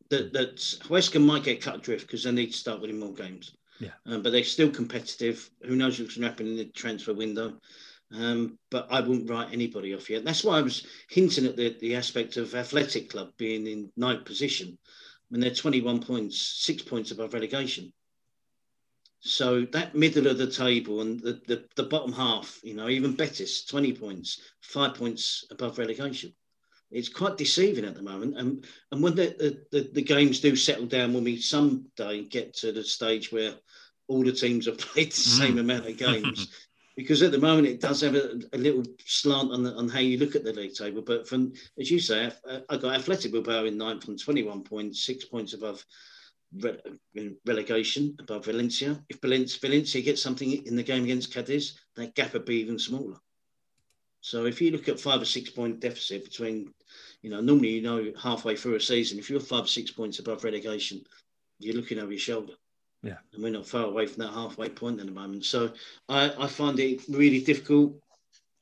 [0.10, 3.54] that that Huesca might get cut adrift because they need to start winning more games.
[3.80, 3.92] Yeah.
[4.06, 5.50] Um, but they're still competitive.
[5.64, 7.60] Who knows what's going to happen in the transfer window?
[8.12, 10.26] Um, but I wouldn't write anybody off yet.
[10.26, 14.26] That's why I was hinting at the, the aspect of Athletic Club being in ninth
[14.26, 14.78] position
[15.30, 17.94] when they're 21 points, six points above relegation.
[19.22, 23.16] So that middle of the table and the, the, the bottom half, you know, even
[23.16, 26.34] Betis, 20 points, five points above relegation
[26.92, 28.38] it's quite deceiving at the moment.
[28.38, 32.72] And and when the, the, the games do settle down, when we someday get to
[32.72, 33.54] the stage where
[34.08, 35.60] all the teams have played the same mm.
[35.62, 36.50] amount of games,
[36.96, 40.00] because at the moment it does have a, a little slant on, the, on how
[40.00, 41.02] you look at the league table.
[41.02, 44.64] But from as you say, I, uh, I got Athletic Bilbao in ninth on 21
[44.64, 45.86] points, six points above
[46.56, 49.04] re- relegation, above Valencia.
[49.10, 52.80] If Valencia, Valencia gets something in the game against Cadiz, that gap would be even
[52.80, 53.18] smaller.
[54.22, 56.74] So if you look at five or six point deficit between,
[57.22, 60.20] you know, normally you know halfway through a season, if you're five or six points
[60.20, 61.04] above relegation,
[61.60, 62.54] you're looking over your shoulder.
[63.02, 63.18] Yeah.
[63.34, 65.46] And we're not far away from that halfway point at the moment.
[65.46, 65.72] So
[66.10, 67.96] I, I find it really difficult.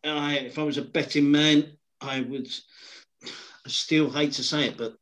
[0.04, 2.48] I, if I was a betting man, I would
[3.24, 4.96] I still hate to say it, but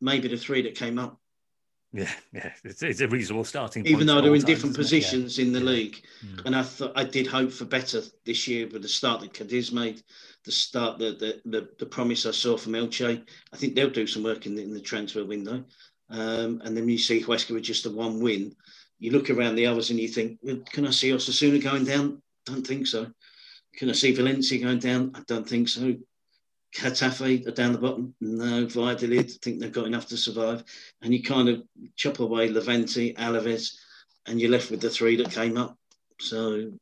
[0.00, 1.20] maybe the three that came up,
[1.92, 2.52] yeah, yeah.
[2.64, 3.92] It's, it's a reasonable starting point.
[3.92, 4.92] even though they're in different isn't?
[4.92, 5.00] Yeah.
[5.00, 6.02] positions in the league.
[6.44, 9.72] And I thought I did hope for better this year but the start that Cadiz
[9.72, 10.02] made,
[10.44, 13.22] the start, the the, the, the promise I saw from Elche.
[13.52, 15.64] I think they'll do some work in the, in the transfer window.
[16.10, 18.54] Um, and then you see Huesca with just a one win.
[18.98, 22.20] You look around the others and you think, well, can I see Osasuna going down?
[22.44, 23.06] Don't think so.
[23.76, 25.12] Can I see Valencia going down?
[25.14, 25.94] I don't think so.
[26.76, 28.14] Getafe are down the bottom.
[28.20, 30.64] No, Valladolid, I think they've got enough to survive.
[31.02, 31.62] And you kind of
[31.96, 33.74] chop away Levante, Alaves,
[34.26, 35.76] and you're left with the three that came up.
[36.20, 36.72] So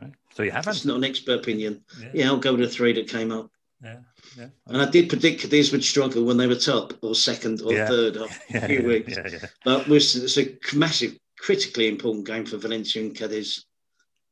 [0.00, 0.12] Right.
[0.34, 0.76] So you haven't.
[0.76, 1.82] it's not an expert opinion.
[2.00, 2.10] Yeah.
[2.14, 3.50] Yeah, I'll go with the three that came up.
[3.82, 3.98] Yeah,
[4.36, 4.48] yeah.
[4.68, 7.88] And I did predict Cadiz would struggle when they were top or second or Yeah.
[7.88, 9.14] third after Yeah, a few weeks.
[9.64, 13.64] But it was, it's a massive, critically important game for Valencia and Cadiz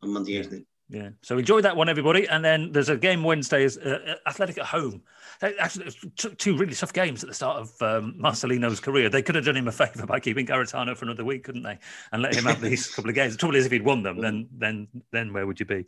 [0.03, 0.67] on Monday evening.
[0.89, 1.11] Yeah.
[1.23, 2.29] So enjoy that one, everybody.
[2.29, 5.03] And then there's a game Wednesday is uh, uh Athletic at home.
[5.41, 9.09] They actually, took two really tough games at the start of um, Marcelino's career.
[9.09, 11.79] They could have done him a favour by keeping Garitano for another week, couldn't they?
[12.13, 13.33] And let him have these couple of games.
[13.33, 15.87] The trouble is, if he'd won them, then then then where would you be?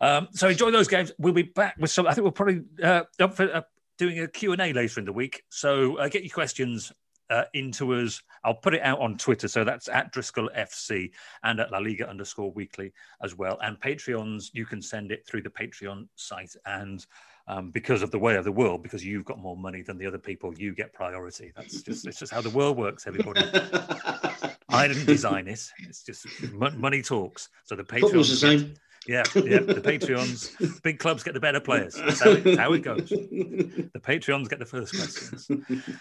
[0.00, 1.12] Um, so enjoy those games.
[1.18, 2.06] We'll be back with some.
[2.06, 3.62] I think we'll probably uh, up for uh,
[3.98, 5.44] doing a Q and A later in the week.
[5.48, 6.92] So uh, get your questions
[7.30, 8.22] uh, into us.
[8.44, 9.48] I'll put it out on Twitter.
[9.48, 11.10] So that's at Driscoll FC
[11.42, 13.58] and at La Liga underscore weekly as well.
[13.62, 16.54] And Patreons, you can send it through the Patreon site.
[16.66, 17.04] And
[17.46, 20.06] um, because of the way of the world, because you've got more money than the
[20.06, 21.52] other people, you get priority.
[21.54, 23.42] That's just it's just how the world works, everybody.
[24.70, 25.70] I didn't design it.
[25.86, 27.48] It's just money talks.
[27.64, 28.10] So the Patreon.
[28.10, 28.30] Patreons.
[28.30, 28.74] the same.
[29.06, 29.60] Yeah, yeah.
[29.60, 31.94] The Patreons, big clubs get the better players.
[31.94, 33.08] That's how it, how it goes.
[33.08, 35.48] The Patreons get the first questions.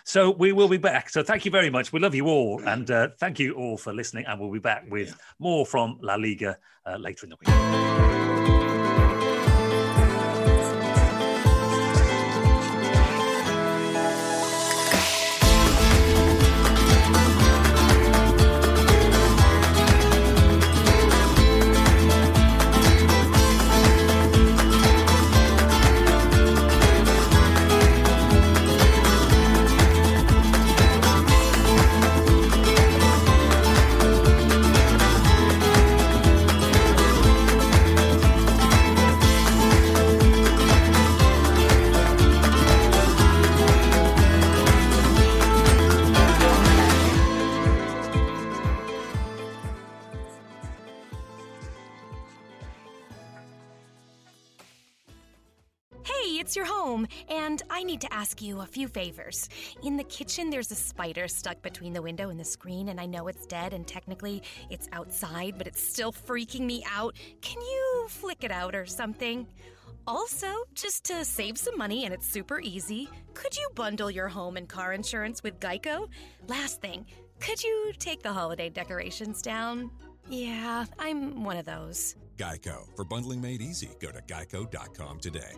[0.03, 1.09] So we will be back.
[1.09, 1.91] So thank you very much.
[1.91, 4.25] We love you all, and uh, thank you all for listening.
[4.25, 8.22] And we'll be back with more from La Liga uh, later in the week.
[57.83, 59.49] Need to ask you a few favors.
[59.83, 63.05] In the kitchen, there's a spider stuck between the window and the screen, and I
[63.05, 67.15] know it's dead, and technically it's outside, but it's still freaking me out.
[67.41, 69.47] Can you flick it out or something?
[70.07, 74.57] Also, just to save some money, and it's super easy, could you bundle your home
[74.57, 76.09] and car insurance with Geico?
[76.47, 77.05] Last thing,
[77.39, 79.91] could you take the holiday decorations down?
[80.29, 82.15] Yeah, I'm one of those.
[82.37, 82.87] Geico.
[82.95, 85.53] For bundling made easy, go to geico.com today.